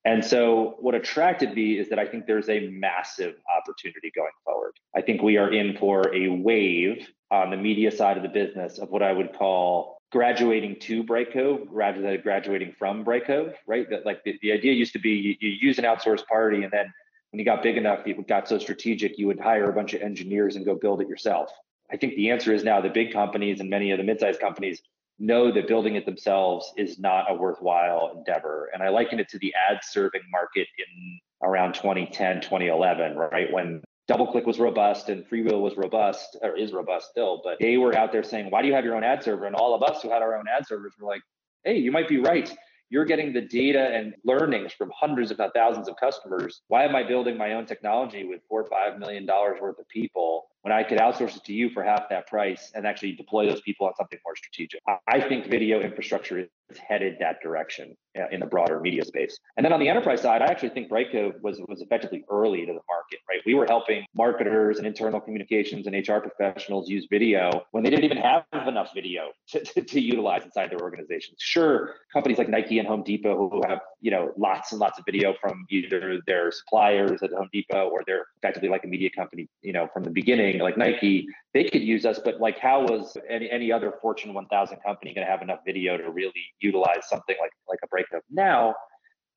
And 0.05 0.23
so, 0.23 0.75
what 0.79 0.95
attracted 0.95 1.53
me 1.53 1.77
is 1.77 1.89
that 1.89 1.99
I 1.99 2.05
think 2.05 2.27
there's 2.27 2.49
a 2.49 2.67
massive 2.69 3.35
opportunity 3.57 4.11
going 4.15 4.31
forward. 4.45 4.73
I 4.95 5.01
think 5.01 5.21
we 5.21 5.37
are 5.37 5.51
in 5.51 5.77
for 5.77 6.13
a 6.15 6.29
wave 6.29 7.07
on 7.29 7.49
the 7.49 7.57
media 7.57 7.91
side 7.91 8.15
of 8.15 8.23
the 8.23 8.29
business 8.29 8.77
of 8.77 8.89
what 8.89 9.03
I 9.03 9.11
would 9.11 9.33
call 9.33 9.97
graduating 10.11 10.79
to 10.79 11.03
Brightcove 11.03 11.67
rather 11.69 12.01
than 12.01 12.21
graduating 12.21 12.73
from 12.79 13.03
Brightcove, 13.03 13.53
right? 13.67 13.89
That 13.89 14.05
like 14.05 14.23
the, 14.23 14.39
the 14.41 14.53
idea 14.53 14.71
used 14.71 14.93
to 14.93 14.99
be 14.99 15.09
you, 15.09 15.35
you 15.41 15.49
use 15.49 15.77
an 15.77 15.83
outsourced 15.83 16.25
party 16.27 16.63
and 16.63 16.71
then 16.71 16.93
when 17.31 17.39
you 17.39 17.45
got 17.45 17.61
big 17.61 17.77
enough, 17.77 18.07
you 18.07 18.23
got 18.27 18.47
so 18.47 18.57
strategic, 18.57 19.17
you 19.17 19.27
would 19.27 19.39
hire 19.39 19.69
a 19.69 19.73
bunch 19.73 19.93
of 19.93 20.01
engineers 20.01 20.55
and 20.55 20.65
go 20.65 20.75
build 20.75 21.01
it 21.01 21.09
yourself. 21.09 21.51
I 21.91 21.97
think 21.97 22.15
the 22.15 22.30
answer 22.30 22.54
is 22.54 22.63
now 22.63 22.82
the 22.82 22.89
big 22.89 23.13
companies 23.13 23.60
and 23.60 23.69
many 23.69 23.91
of 23.91 23.97
the 23.97 24.04
mid-sized 24.04 24.39
companies 24.39 24.82
know 25.19 25.52
that 25.52 25.67
building 25.67 25.95
it 25.95 26.06
themselves 26.06 26.71
is 26.78 27.00
not 27.00 27.32
a 27.32 27.34
worthwhile 27.34 28.13
endeavor. 28.15 28.69
And 28.73 28.84
I 28.84 28.89
liken 28.89 29.19
it 29.19 29.30
to 29.30 29.39
the 29.39 29.54
ad 29.69 29.80
serving 29.84 30.21
market 30.32 30.67
in 30.78 31.19
around 31.41 31.73
2010, 31.73 32.41
2011, 32.41 33.15
right? 33.15 33.52
When 33.52 33.82
DoubleClick 34.10 34.45
was 34.45 34.60
robust 34.60 35.10
and 35.10 35.26
FreeWheel 35.28 35.62
was 35.62 35.76
robust, 35.76 36.38
or 36.41 36.56
is 36.56 36.71
robust 36.71 37.10
still, 37.10 37.41
but 37.43 37.58
they 37.60 37.78
were 37.78 37.97
out 37.97 38.12
there 38.12 38.23
saying, 38.23 38.52
Why 38.52 38.62
do 38.62 38.67
you 38.67 38.73
have 38.73 38.86
your 38.86 38.95
own 38.95 39.04
ad 39.04 39.23
server? 39.23 39.45
And 39.45 39.56
all 39.56 39.73
of 39.73 39.84
us 39.84 40.02
who 40.02 40.10
had 40.10 40.21
our 40.21 40.38
own 40.38 40.45
ad 40.47 40.67
servers 40.67 40.93
were 41.00 41.08
like, 41.08 41.21
Hey, 41.63 41.78
you 41.78 41.91
might 41.91 42.08
be 42.08 42.19
right 42.19 42.56
you're 42.89 43.06
getting 43.06 43.34
the 43.34 43.41
data 43.41 43.89
and 43.93 44.13
learnings 44.23 44.71
from 44.71 44.91
hundreds, 44.97 45.32
if 45.32 45.38
not 45.38 45.54
thousands, 45.54 45.88
of 45.88 45.95
customers. 45.97 46.62
Why 46.67 46.86
am 46.86 46.95
I 46.95 47.04
building 47.04 47.38
my 47.38 47.54
own 47.54 47.65
technology 47.65 48.23
with 48.23 48.41
four 48.47 48.62
or 48.62 48.69
five 48.69 48.97
million 49.00 49.26
dollars 49.26 49.60
worth 49.62 49.80
of 49.80 49.88
people 49.89 50.47
when 50.67 50.77
I 50.77 50.84
could 50.84 50.97
outsource 50.97 51.38
it 51.38 51.45
to 51.45 51.53
you 51.53 51.69
for 51.69 51.82
half 51.82 52.10
that 52.10 52.27
price 52.27 52.73
and 52.75 52.86
actually 52.86 53.13
deploy 53.13 53.49
those 53.49 53.62
people 53.62 53.88
on 53.88 53.95
something 53.95 54.19
more 54.25 54.36
strategic? 54.36 54.82
I 55.08 55.21
think 55.21 55.49
video 55.49 55.80
infrastructure 55.80 56.39
is 56.39 56.77
headed 56.77 57.15
that 57.21 57.41
direction 57.41 57.95
uh, 58.17 58.25
in 58.32 58.39
the 58.39 58.45
broader 58.45 58.80
media 58.80 59.06
space. 59.06 59.38
And 59.56 59.65
then 59.65 59.71
on 59.71 59.80
the 59.80 59.88
enterprise 59.88 60.21
side, 60.21 60.41
I 60.41 60.45
actually 60.45 60.69
think 60.69 60.89
Brightcove 60.89 61.41
was 61.41 61.62
was 61.67 61.82
effectively 61.82 62.25
early 62.30 62.65
to 62.65 62.73
the 62.73 62.82
market, 62.89 63.19
right? 63.30 63.39
We 63.45 63.53
were 63.53 63.65
helping 63.65 64.06
marketers 64.15 64.77
and 64.77 64.86
internal 64.86 65.19
communications 65.19 65.88
and 65.88 65.95
HR 65.95 66.19
professionals 66.19 66.89
use 66.89 67.08
video 67.10 67.65
when 67.71 67.84
they 67.84 67.89
didn't 67.89 68.06
even 68.06 68.17
have 68.17 68.43
enough 68.67 68.89
video 68.93 69.30
to, 69.49 69.63
to, 69.63 69.82
to 69.82 69.99
utilize 69.99 70.43
inside 70.43 70.71
their 70.71 70.82
organizations. 70.82 71.38
Sure, 71.39 71.95
companies 72.12 72.38
like 72.38 72.49
Nike 72.49 72.80
and 72.80 72.88
Home 72.88 73.03
Depot 73.03 73.49
who 73.49 73.62
have, 73.67 73.80
you 74.01 74.12
know, 74.12 74.32
lots 74.38 74.71
and 74.71 74.82
lots 74.82 74.99
of 74.99 75.06
video 75.06 75.34
from 75.39 75.65
either 75.69 76.19
their 76.27 76.51
suppliers 76.51 77.23
at 77.23 77.32
Home 77.32 77.49
Depot 77.53 77.88
or 77.89 78.03
they're 78.06 78.25
effectively 78.38 78.69
like 78.69 78.84
a 78.84 78.88
media 78.88 79.10
company, 79.10 79.47
you 79.62 79.73
know, 79.73 79.88
from 79.93 80.03
the 80.03 80.10
beginning, 80.10 80.56
like 80.59 80.77
Nike, 80.77 81.27
they 81.53 81.63
could 81.63 81.81
use 81.81 82.05
us, 82.05 82.19
but 82.23 82.39
like 82.39 82.59
how 82.59 82.81
was 82.83 83.17
any, 83.29 83.49
any 83.49 83.71
other 83.71 83.93
Fortune 84.01 84.33
1000 84.33 84.77
company 84.85 85.13
going 85.13 85.25
to 85.25 85.31
have 85.31 85.41
enough 85.41 85.59
video 85.65 85.97
to 85.97 86.09
really 86.11 86.33
utilize 86.59 87.07
something 87.07 87.35
like 87.39 87.51
like 87.67 87.79
a 87.83 87.87
Brightcove? 87.87 88.21
Now, 88.29 88.75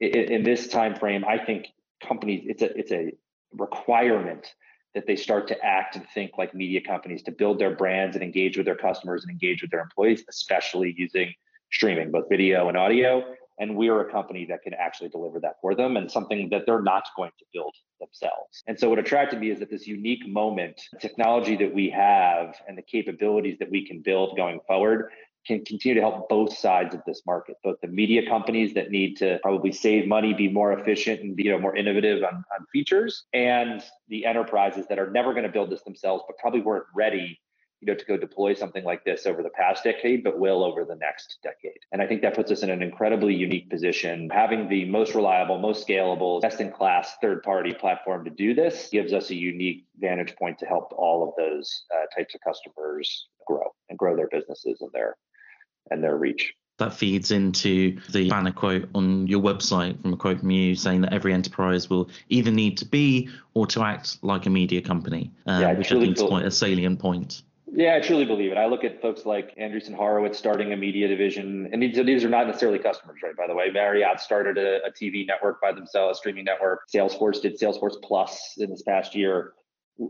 in, 0.00 0.32
in 0.32 0.42
this 0.42 0.68
time 0.68 0.94
frame, 0.94 1.24
I 1.24 1.38
think 1.38 1.68
companies 2.06 2.44
it's 2.46 2.62
a 2.62 2.76
it's 2.78 2.92
a 2.92 3.12
requirement 3.52 4.54
that 4.94 5.06
they 5.06 5.16
start 5.16 5.46
to 5.48 5.64
act 5.64 5.96
and 5.96 6.04
think 6.14 6.32
like 6.36 6.54
media 6.54 6.80
companies 6.80 7.22
to 7.22 7.30
build 7.30 7.58
their 7.58 7.76
brands 7.76 8.16
and 8.16 8.24
engage 8.24 8.56
with 8.56 8.66
their 8.66 8.76
customers 8.76 9.22
and 9.22 9.30
engage 9.30 9.62
with 9.62 9.70
their 9.70 9.80
employees, 9.80 10.24
especially 10.28 10.94
using 10.96 11.32
streaming, 11.70 12.10
both 12.10 12.28
video 12.28 12.68
and 12.68 12.76
audio. 12.76 13.22
And 13.60 13.76
we're 13.76 14.00
a 14.00 14.10
company 14.10 14.46
that 14.46 14.62
can 14.62 14.74
actually 14.74 15.10
deliver 15.10 15.38
that 15.40 15.56
for 15.60 15.74
them 15.74 15.96
and 15.96 16.10
something 16.10 16.48
that 16.50 16.64
they're 16.66 16.82
not 16.82 17.04
going 17.16 17.30
to 17.38 17.44
build 17.52 17.74
themselves. 18.00 18.62
And 18.66 18.80
so 18.80 18.88
what 18.88 18.98
attracted 18.98 19.38
me 19.38 19.50
is 19.50 19.60
that 19.60 19.70
this 19.70 19.86
unique 19.86 20.26
moment, 20.26 20.80
technology 20.98 21.56
that 21.56 21.72
we 21.72 21.90
have 21.90 22.56
and 22.66 22.76
the 22.76 22.82
capabilities 22.82 23.58
that 23.58 23.70
we 23.70 23.86
can 23.86 24.00
build 24.00 24.36
going 24.36 24.60
forward 24.66 25.10
can 25.46 25.64
continue 25.64 25.94
to 25.94 26.00
help 26.00 26.28
both 26.28 26.56
sides 26.56 26.94
of 26.94 27.00
this 27.06 27.22
market, 27.26 27.56
both 27.64 27.76
the 27.80 27.88
media 27.88 28.28
companies 28.28 28.74
that 28.74 28.90
need 28.90 29.16
to 29.16 29.38
probably 29.42 29.72
save 29.72 30.06
money, 30.06 30.34
be 30.34 30.48
more 30.48 30.72
efficient, 30.72 31.20
and 31.20 31.36
be 31.36 31.44
you 31.44 31.52
know, 31.52 31.58
more 31.58 31.76
innovative 31.76 32.22
on, 32.22 32.34
on 32.34 32.66
features, 32.72 33.24
and 33.32 33.82
the 34.08 34.26
enterprises 34.26 34.86
that 34.88 34.98
are 34.98 35.10
never 35.10 35.32
going 35.32 35.44
to 35.44 35.52
build 35.52 35.70
this 35.70 35.82
themselves, 35.82 36.22
but 36.26 36.36
probably 36.38 36.60
weren't 36.60 36.84
ready 36.94 37.38
you 37.80 37.86
know, 37.86 37.94
to 37.94 38.04
go 38.04 38.16
deploy 38.16 38.52
something 38.52 38.84
like 38.84 39.04
this 39.04 39.26
over 39.26 39.42
the 39.42 39.50
past 39.50 39.84
decade, 39.84 40.22
but 40.22 40.38
will 40.38 40.62
over 40.62 40.84
the 40.84 40.96
next 40.96 41.38
decade. 41.42 41.78
And 41.92 42.02
I 42.02 42.06
think 42.06 42.20
that 42.22 42.34
puts 42.34 42.50
us 42.50 42.62
in 42.62 42.68
an 42.68 42.82
incredibly 42.82 43.34
unique 43.34 43.70
position. 43.70 44.28
Having 44.30 44.68
the 44.68 44.84
most 44.84 45.14
reliable, 45.14 45.58
most 45.58 45.86
scalable, 45.86 46.42
best 46.42 46.60
in 46.60 46.70
class 46.70 47.16
third 47.22 47.42
party 47.42 47.72
platform 47.72 48.24
to 48.24 48.30
do 48.30 48.54
this 48.54 48.90
gives 48.92 49.14
us 49.14 49.30
a 49.30 49.34
unique 49.34 49.86
vantage 49.98 50.36
point 50.36 50.58
to 50.58 50.66
help 50.66 50.92
all 50.96 51.26
of 51.26 51.34
those 51.38 51.84
uh, 51.94 52.04
types 52.14 52.34
of 52.34 52.40
customers 52.42 53.28
grow 53.46 53.72
and 53.88 53.98
grow 53.98 54.14
their 54.14 54.28
businesses 54.28 54.80
and 54.82 54.90
their 54.92 55.16
and 55.90 56.04
their 56.04 56.16
reach. 56.16 56.52
That 56.78 56.94
feeds 56.94 57.30
into 57.30 57.98
the 58.10 58.30
banner 58.30 58.52
quote 58.52 58.88
on 58.94 59.26
your 59.26 59.40
website 59.40 60.00
from 60.00 60.14
a 60.14 60.16
quote 60.16 60.40
from 60.40 60.50
you 60.50 60.74
saying 60.74 61.02
that 61.02 61.12
every 61.12 61.34
enterprise 61.34 61.90
will 61.90 62.08
either 62.28 62.50
need 62.50 62.78
to 62.78 62.86
be 62.86 63.28
or 63.52 63.66
to 63.68 63.82
act 63.82 64.16
like 64.22 64.46
a 64.46 64.50
media 64.50 64.80
company, 64.80 65.30
uh, 65.46 65.58
yeah, 65.60 65.72
which 65.74 65.92
I 65.92 66.00
think 66.00 66.16
is 66.16 66.22
quite 66.22 66.46
a 66.46 66.50
salient 66.50 66.98
point. 66.98 67.42
Yeah, 67.72 67.94
I 67.94 68.00
truly 68.00 68.24
believe 68.24 68.50
it. 68.50 68.58
I 68.58 68.66
look 68.66 68.82
at 68.82 69.00
folks 69.00 69.24
like 69.24 69.54
Andreessen 69.56 69.94
Horowitz 69.94 70.38
starting 70.38 70.72
a 70.72 70.76
media 70.76 71.06
division, 71.06 71.68
and 71.72 71.82
these, 71.82 71.94
these 72.04 72.24
are 72.24 72.28
not 72.28 72.46
necessarily 72.46 72.80
customers, 72.80 73.18
right? 73.22 73.36
By 73.36 73.46
the 73.46 73.54
way, 73.54 73.70
Marriott 73.72 74.20
started 74.20 74.58
a, 74.58 74.84
a 74.84 74.90
TV 74.90 75.26
network 75.26 75.60
by 75.60 75.72
themselves, 75.72 76.18
a 76.18 76.20
streaming 76.20 76.44
network. 76.44 76.80
Salesforce 76.92 77.40
did 77.40 77.58
Salesforce 77.60 77.94
Plus 78.02 78.54
in 78.58 78.70
this 78.70 78.82
past 78.82 79.14
year 79.14 79.52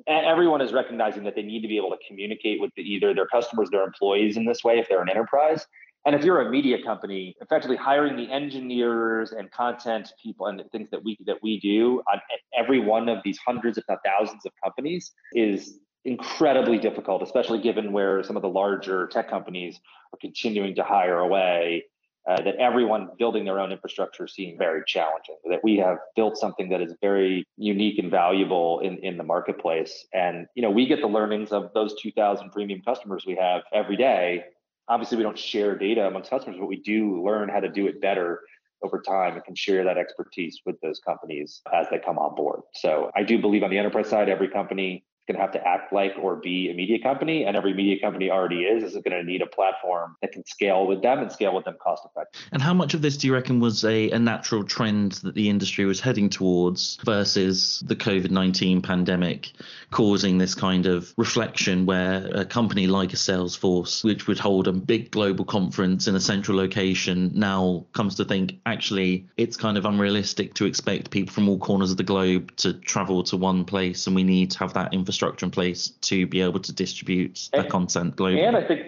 everyone 0.06 0.60
is 0.60 0.72
recognizing 0.72 1.24
that 1.24 1.34
they 1.34 1.42
need 1.42 1.62
to 1.62 1.68
be 1.68 1.76
able 1.76 1.90
to 1.90 1.98
communicate 2.06 2.60
with 2.60 2.70
the, 2.76 2.82
either 2.82 3.14
their 3.14 3.26
customers, 3.26 3.68
their 3.70 3.84
employees 3.84 4.36
in 4.36 4.44
this 4.44 4.62
way 4.62 4.78
if 4.78 4.88
they're 4.88 5.02
an 5.02 5.08
enterprise. 5.08 5.66
And 6.06 6.14
if 6.14 6.24
you're 6.24 6.40
a 6.40 6.50
media 6.50 6.82
company, 6.82 7.36
effectively 7.40 7.76
hiring 7.76 8.16
the 8.16 8.30
engineers 8.32 9.32
and 9.32 9.50
content 9.50 10.10
people 10.22 10.46
and 10.46 10.58
the 10.58 10.64
things 10.72 10.88
that 10.90 11.04
we 11.04 11.18
that 11.26 11.36
we 11.42 11.60
do 11.60 12.02
on 12.10 12.20
every 12.58 12.80
one 12.80 13.10
of 13.10 13.18
these 13.22 13.38
hundreds, 13.46 13.76
if 13.76 13.84
not 13.86 13.98
thousands, 14.04 14.46
of 14.46 14.52
companies 14.64 15.12
is 15.34 15.78
incredibly 16.04 16.78
difficult, 16.78 17.22
especially 17.22 17.60
given 17.60 17.92
where 17.92 18.22
some 18.22 18.36
of 18.36 18.42
the 18.42 18.48
larger 18.48 19.06
tech 19.08 19.28
companies 19.28 19.78
are 20.12 20.18
continuing 20.18 20.74
to 20.74 20.82
hire 20.82 21.18
away 21.18 21.84
uh, 22.28 22.40
that 22.42 22.56
everyone 22.56 23.08
building 23.18 23.44
their 23.44 23.58
own 23.58 23.72
infrastructure 23.72 24.26
seems 24.26 24.58
very 24.58 24.82
challenging. 24.86 25.36
That 25.48 25.64
we 25.64 25.78
have 25.78 25.98
built 26.16 26.36
something 26.36 26.68
that 26.68 26.80
is 26.80 26.94
very 27.00 27.44
unique 27.56 27.98
and 27.98 28.10
valuable 28.10 28.80
in, 28.80 28.98
in 28.98 29.16
the 29.16 29.24
marketplace. 29.24 30.06
And 30.12 30.46
you 30.54 30.62
know, 30.62 30.70
we 30.70 30.86
get 30.86 31.00
the 31.00 31.06
learnings 31.06 31.50
of 31.50 31.72
those 31.74 32.00
2,000 32.00 32.50
premium 32.50 32.82
customers 32.82 33.24
we 33.26 33.36
have 33.36 33.62
every 33.72 33.96
day. 33.96 34.44
Obviously, 34.88 35.16
we 35.16 35.22
don't 35.22 35.38
share 35.38 35.76
data 35.76 36.06
amongst 36.06 36.30
customers, 36.30 36.58
but 36.58 36.66
we 36.66 36.80
do 36.80 37.24
learn 37.24 37.48
how 37.48 37.60
to 37.60 37.68
do 37.68 37.86
it 37.86 38.00
better 38.00 38.40
over 38.82 39.00
time 39.00 39.34
and 39.34 39.44
can 39.44 39.54
share 39.54 39.84
that 39.84 39.98
expertise 39.98 40.60
with 40.64 40.80
those 40.80 41.00
companies 41.00 41.60
as 41.72 41.86
they 41.90 41.98
come 41.98 42.18
on 42.18 42.34
board. 42.34 42.60
So 42.74 43.10
I 43.14 43.22
do 43.22 43.38
believe 43.38 43.62
on 43.62 43.70
the 43.70 43.78
enterprise 43.78 44.08
side, 44.08 44.28
every 44.28 44.48
company 44.48 45.04
going 45.30 45.38
to 45.38 45.42
have 45.42 45.52
to 45.52 45.68
act 45.68 45.92
like 45.92 46.12
or 46.20 46.36
be 46.36 46.70
a 46.70 46.74
media 46.74 46.98
company, 46.98 47.44
and 47.44 47.56
every 47.56 47.72
media 47.72 48.00
company 48.00 48.30
already 48.30 48.62
is, 48.62 48.82
is 48.82 48.92
going 48.94 49.16
to 49.16 49.22
need 49.22 49.42
a 49.42 49.46
platform 49.46 50.16
that 50.20 50.32
can 50.32 50.44
scale 50.44 50.86
with 50.86 51.02
them 51.02 51.20
and 51.20 51.30
scale 51.30 51.54
with 51.54 51.64
them 51.64 51.76
cost 51.80 52.04
effectively. 52.04 52.46
And 52.52 52.60
how 52.60 52.74
much 52.74 52.94
of 52.94 53.02
this 53.02 53.16
do 53.16 53.26
you 53.26 53.34
reckon 53.34 53.60
was 53.60 53.84
a, 53.84 54.10
a 54.10 54.18
natural 54.18 54.64
trend 54.64 55.12
that 55.22 55.34
the 55.34 55.48
industry 55.48 55.84
was 55.84 56.00
heading 56.00 56.28
towards 56.28 56.98
versus 57.04 57.82
the 57.86 57.96
COVID 57.96 58.30
19 58.30 58.82
pandemic 58.82 59.52
causing 59.90 60.38
this 60.38 60.54
kind 60.54 60.86
of 60.86 61.12
reflection 61.16 61.86
where 61.86 62.28
a 62.34 62.44
company 62.44 62.86
like 62.86 63.12
a 63.12 63.16
Salesforce, 63.16 64.04
which 64.04 64.26
would 64.26 64.38
hold 64.38 64.68
a 64.68 64.72
big 64.72 65.10
global 65.10 65.44
conference 65.44 66.06
in 66.06 66.14
a 66.14 66.20
central 66.20 66.56
location, 66.56 67.30
now 67.34 67.84
comes 67.92 68.14
to 68.16 68.24
think 68.24 68.58
actually 68.66 69.26
it's 69.36 69.56
kind 69.56 69.76
of 69.76 69.84
unrealistic 69.84 70.54
to 70.54 70.64
expect 70.64 71.10
people 71.10 71.32
from 71.32 71.48
all 71.48 71.58
corners 71.58 71.90
of 71.90 71.96
the 71.96 72.04
globe 72.04 72.54
to 72.56 72.72
travel 72.72 73.22
to 73.24 73.36
one 73.36 73.64
place, 73.64 74.06
and 74.06 74.16
we 74.16 74.22
need 74.22 74.50
to 74.50 74.58
have 74.58 74.74
that 74.74 74.92
infrastructure 74.94 75.19
infrastructure 75.20 75.46
in 75.46 75.50
place 75.50 75.88
to 76.00 76.26
be 76.26 76.40
able 76.40 76.61
to 76.61 76.72
distribute 76.72 77.48
the 77.52 77.64
content 77.64 78.16
globally. 78.16 78.46
And 78.46 78.56
I 78.56 78.66
think, 78.66 78.83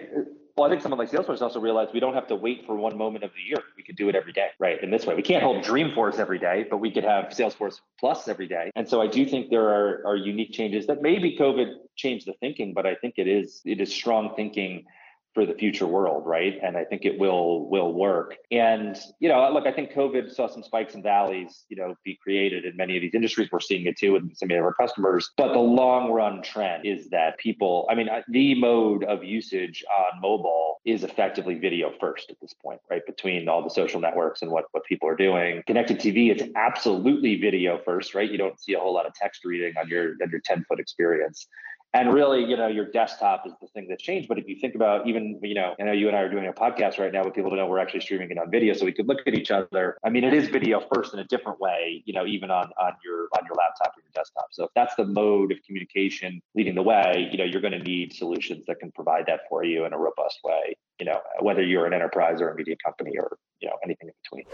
well, 0.55 0.67
I 0.67 0.69
think 0.69 0.81
someone 0.81 0.99
like 0.99 1.11
Salesforce 1.11 1.41
also 1.41 1.59
realized 1.59 1.93
we 1.93 1.99
don't 1.99 2.13
have 2.13 2.27
to 2.27 2.35
wait 2.35 2.65
for 2.65 2.75
one 2.75 2.97
moment 2.97 3.23
of 3.23 3.31
the 3.35 3.41
year. 3.41 3.63
We 3.77 3.83
could 3.83 3.95
do 3.95 4.09
it 4.09 4.15
every 4.15 4.33
day, 4.33 4.49
right? 4.59 4.81
In 4.81 4.89
this 4.89 5.05
way, 5.05 5.15
we 5.15 5.21
can't 5.21 5.43
hold 5.43 5.63
Dreamforce 5.63 6.19
every 6.19 6.39
day, 6.39 6.65
but 6.69 6.77
we 6.77 6.91
could 6.91 7.03
have 7.03 7.25
Salesforce 7.25 7.79
Plus 7.99 8.27
every 8.27 8.47
day. 8.47 8.71
And 8.75 8.87
so 8.87 9.01
I 9.01 9.07
do 9.07 9.25
think 9.25 9.49
there 9.49 9.69
are, 9.69 10.03
are 10.05 10.15
unique 10.15 10.51
changes 10.51 10.87
that 10.87 11.01
maybe 11.01 11.37
COVID 11.37 11.73
changed 11.95 12.27
the 12.27 12.33
thinking, 12.39 12.73
but 12.73 12.85
I 12.85 12.95
think 12.95 13.15
it 13.17 13.27
is 13.27 13.61
it 13.65 13.79
is 13.79 13.93
strong 13.93 14.33
thinking 14.35 14.85
for 15.33 15.45
the 15.45 15.53
future 15.53 15.87
world, 15.87 16.23
right? 16.25 16.59
And 16.61 16.77
I 16.77 16.83
think 16.83 17.05
it 17.05 17.17
will 17.17 17.69
will 17.69 17.93
work. 17.93 18.35
And 18.51 18.97
you 19.19 19.29
know, 19.29 19.49
look, 19.51 19.65
I 19.65 19.71
think 19.71 19.91
COVID 19.93 20.33
saw 20.33 20.47
some 20.47 20.63
spikes 20.63 20.93
and 20.93 21.03
valleys, 21.03 21.65
you 21.69 21.77
know, 21.77 21.95
be 22.03 22.17
created 22.21 22.65
in 22.65 22.75
many 22.75 22.95
of 22.95 23.01
these 23.01 23.15
industries. 23.15 23.49
We're 23.51 23.59
seeing 23.59 23.85
it 23.85 23.97
too 23.97 24.13
with 24.13 24.35
some 24.35 24.51
of 24.51 24.57
our 24.57 24.73
customers. 24.73 25.31
But 25.37 25.53
the 25.53 25.59
long 25.59 26.11
run 26.11 26.41
trend 26.43 26.85
is 26.85 27.09
that 27.09 27.37
people, 27.37 27.87
I 27.89 27.95
mean, 27.95 28.09
the 28.29 28.55
mode 28.55 29.03
of 29.03 29.23
usage 29.23 29.83
on 29.89 30.21
mobile 30.21 30.81
is 30.85 31.03
effectively 31.03 31.55
video 31.55 31.91
first 31.99 32.29
at 32.29 32.39
this 32.41 32.53
point, 32.53 32.81
right? 32.89 33.05
Between 33.05 33.47
all 33.47 33.63
the 33.63 33.69
social 33.69 33.99
networks 33.99 34.41
and 34.41 34.51
what 34.51 34.65
what 34.71 34.83
people 34.85 35.09
are 35.09 35.15
doing, 35.15 35.63
connected 35.65 35.99
TV, 35.99 36.29
it's 36.29 36.43
absolutely 36.55 37.39
video 37.39 37.79
first, 37.83 38.13
right? 38.13 38.29
You 38.29 38.37
don't 38.37 38.59
see 38.59 38.73
a 38.73 38.79
whole 38.79 38.93
lot 38.93 39.07
of 39.07 39.13
text 39.13 39.45
reading 39.45 39.73
on 39.79 39.87
your 39.87 40.13
on 40.21 40.29
your 40.29 40.41
10 40.41 40.65
foot 40.67 40.79
experience 40.79 41.47
and 41.93 42.13
really 42.13 42.43
you 42.43 42.57
know 42.57 42.67
your 42.67 42.85
desktop 42.85 43.45
is 43.45 43.53
the 43.61 43.67
thing 43.67 43.87
that's 43.87 44.01
changed. 44.01 44.27
But 44.27 44.39
if 44.39 44.47
you 44.47 44.55
think 44.59 44.75
about 44.75 45.07
even 45.07 45.39
you 45.41 45.53
know 45.53 45.75
i 45.79 45.83
know 45.83 45.91
you 45.91 46.07
and 46.07 46.17
i 46.17 46.21
are 46.21 46.29
doing 46.29 46.47
a 46.47 46.53
podcast 46.53 46.97
right 46.97 47.11
now 47.11 47.23
with 47.23 47.33
people 47.33 47.49
to 47.51 47.55
know 47.55 47.67
we're 47.67 47.79
actually 47.79 48.01
streaming 48.01 48.31
it 48.31 48.37
on 48.37 48.49
video 48.49 48.73
so 48.73 48.85
we 48.85 48.91
could 48.91 49.07
look 49.07 49.19
at 49.25 49.33
each 49.33 49.51
other. 49.51 49.97
I 50.03 50.09
mean 50.09 50.23
it 50.23 50.33
is 50.33 50.49
video 50.49 50.81
first 50.93 51.13
in 51.13 51.19
a 51.19 51.25
different 51.25 51.59
way 51.59 52.03
you 52.05 52.13
know 52.13 52.25
even 52.25 52.51
on 52.51 52.71
on 52.79 52.93
your 53.03 53.27
on 53.37 53.45
your 53.45 53.55
laptop 53.55 53.93
or 53.95 54.01
your 54.01 54.11
desktop. 54.13 54.47
So 54.51 54.65
if 54.65 54.71
that's 54.75 54.95
the 54.95 55.05
mode 55.05 55.51
of 55.51 55.59
communication 55.65 56.41
leading 56.55 56.75
the 56.75 56.83
way 56.83 57.29
you 57.31 57.37
know 57.37 57.45
you're 57.45 57.61
going 57.61 57.73
to 57.73 57.83
need 57.83 58.13
solutions 58.13 58.65
that 58.67 58.79
can 58.79 58.91
provide 58.91 59.25
that 59.27 59.41
for 59.49 59.63
you 59.63 59.85
in 59.85 59.93
a 59.93 59.97
robust 59.97 60.39
way 60.43 60.75
you 60.99 61.05
know 61.05 61.19
whether 61.39 61.61
you're 61.61 61.85
an 61.85 61.93
enterprise 61.93 62.41
or 62.41 62.49
a 62.49 62.55
media 62.55 62.75
company 62.83 63.11
or 63.17 63.37
you 63.59 63.67
know 63.67 63.75
anything 63.83 64.09
in 64.09 64.13
between 64.23 64.45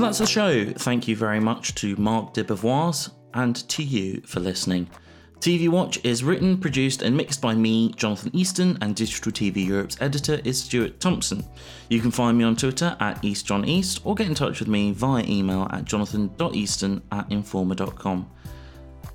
that's 0.00 0.18
the 0.18 0.26
show. 0.26 0.64
Thank 0.64 1.08
you 1.08 1.16
very 1.16 1.40
much 1.40 1.74
to 1.76 1.96
Marc 1.96 2.34
DeBevoise 2.34 3.10
and 3.34 3.56
to 3.68 3.82
you 3.82 4.22
for 4.26 4.40
listening. 4.40 4.88
TV 5.40 5.68
Watch 5.68 6.02
is 6.04 6.24
written, 6.24 6.56
produced, 6.56 7.02
and 7.02 7.14
mixed 7.14 7.42
by 7.42 7.54
me, 7.54 7.92
Jonathan 7.92 8.30
Easton, 8.34 8.78
and 8.80 8.96
Digital 8.96 9.30
TV 9.30 9.66
Europe's 9.66 9.98
editor 10.00 10.40
is 10.42 10.62
Stuart 10.62 11.00
Thomson. 11.00 11.44
You 11.90 12.00
can 12.00 12.10
find 12.10 12.38
me 12.38 12.44
on 12.44 12.56
Twitter 12.56 12.96
at 12.98 13.20
EastJohnEast 13.22 14.00
or 14.04 14.14
get 14.14 14.26
in 14.26 14.34
touch 14.34 14.60
with 14.60 14.68
me 14.68 14.92
via 14.92 15.22
email 15.26 15.68
at 15.70 15.84
jonathan.easton 15.84 17.02
at 17.12 17.28
informa.com. 17.28 18.30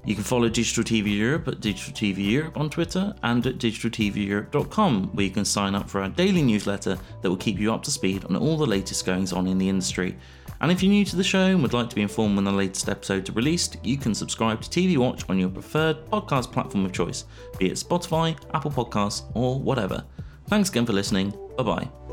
You 0.05 0.15
can 0.15 0.23
follow 0.23 0.49
Digital 0.49 0.83
TV 0.83 1.15
Europe 1.17 1.47
at 1.47 1.59
Digital 1.59 1.93
TV 1.93 2.31
Europe 2.31 2.57
on 2.57 2.69
Twitter 2.69 3.13
and 3.21 3.45
at 3.45 3.57
digitaltveurope.com, 3.57 5.09
where 5.13 5.25
you 5.25 5.31
can 5.31 5.45
sign 5.45 5.75
up 5.75 5.89
for 5.89 6.01
our 6.01 6.09
daily 6.09 6.41
newsletter 6.41 6.97
that 7.21 7.29
will 7.29 7.37
keep 7.37 7.59
you 7.59 7.73
up 7.73 7.83
to 7.83 7.91
speed 7.91 8.25
on 8.25 8.35
all 8.35 8.57
the 8.57 8.65
latest 8.65 9.05
goings 9.05 9.33
on 9.33 9.47
in 9.47 9.57
the 9.57 9.69
industry. 9.69 10.17
And 10.61 10.71
if 10.71 10.81
you're 10.83 10.91
new 10.91 11.05
to 11.05 11.15
the 11.15 11.23
show 11.23 11.45
and 11.45 11.61
would 11.61 11.73
like 11.73 11.89
to 11.89 11.95
be 11.95 12.01
informed 12.01 12.35
when 12.35 12.45
the 12.45 12.51
latest 12.51 12.89
episodes 12.89 13.29
are 13.29 13.33
released, 13.33 13.77
you 13.83 13.97
can 13.97 14.13
subscribe 14.13 14.61
to 14.61 14.69
TV 14.69 14.97
Watch 14.97 15.23
on 15.29 15.39
your 15.39 15.49
preferred 15.49 16.05
podcast 16.07 16.51
platform 16.51 16.85
of 16.85 16.91
choice, 16.91 17.25
be 17.57 17.67
it 17.67 17.73
Spotify, 17.73 18.37
Apple 18.53 18.71
Podcasts, 18.71 19.23
or 19.35 19.59
whatever. 19.59 20.03
Thanks 20.47 20.69
again 20.69 20.85
for 20.85 20.93
listening. 20.93 21.33
Bye 21.57 21.63
bye. 21.63 22.08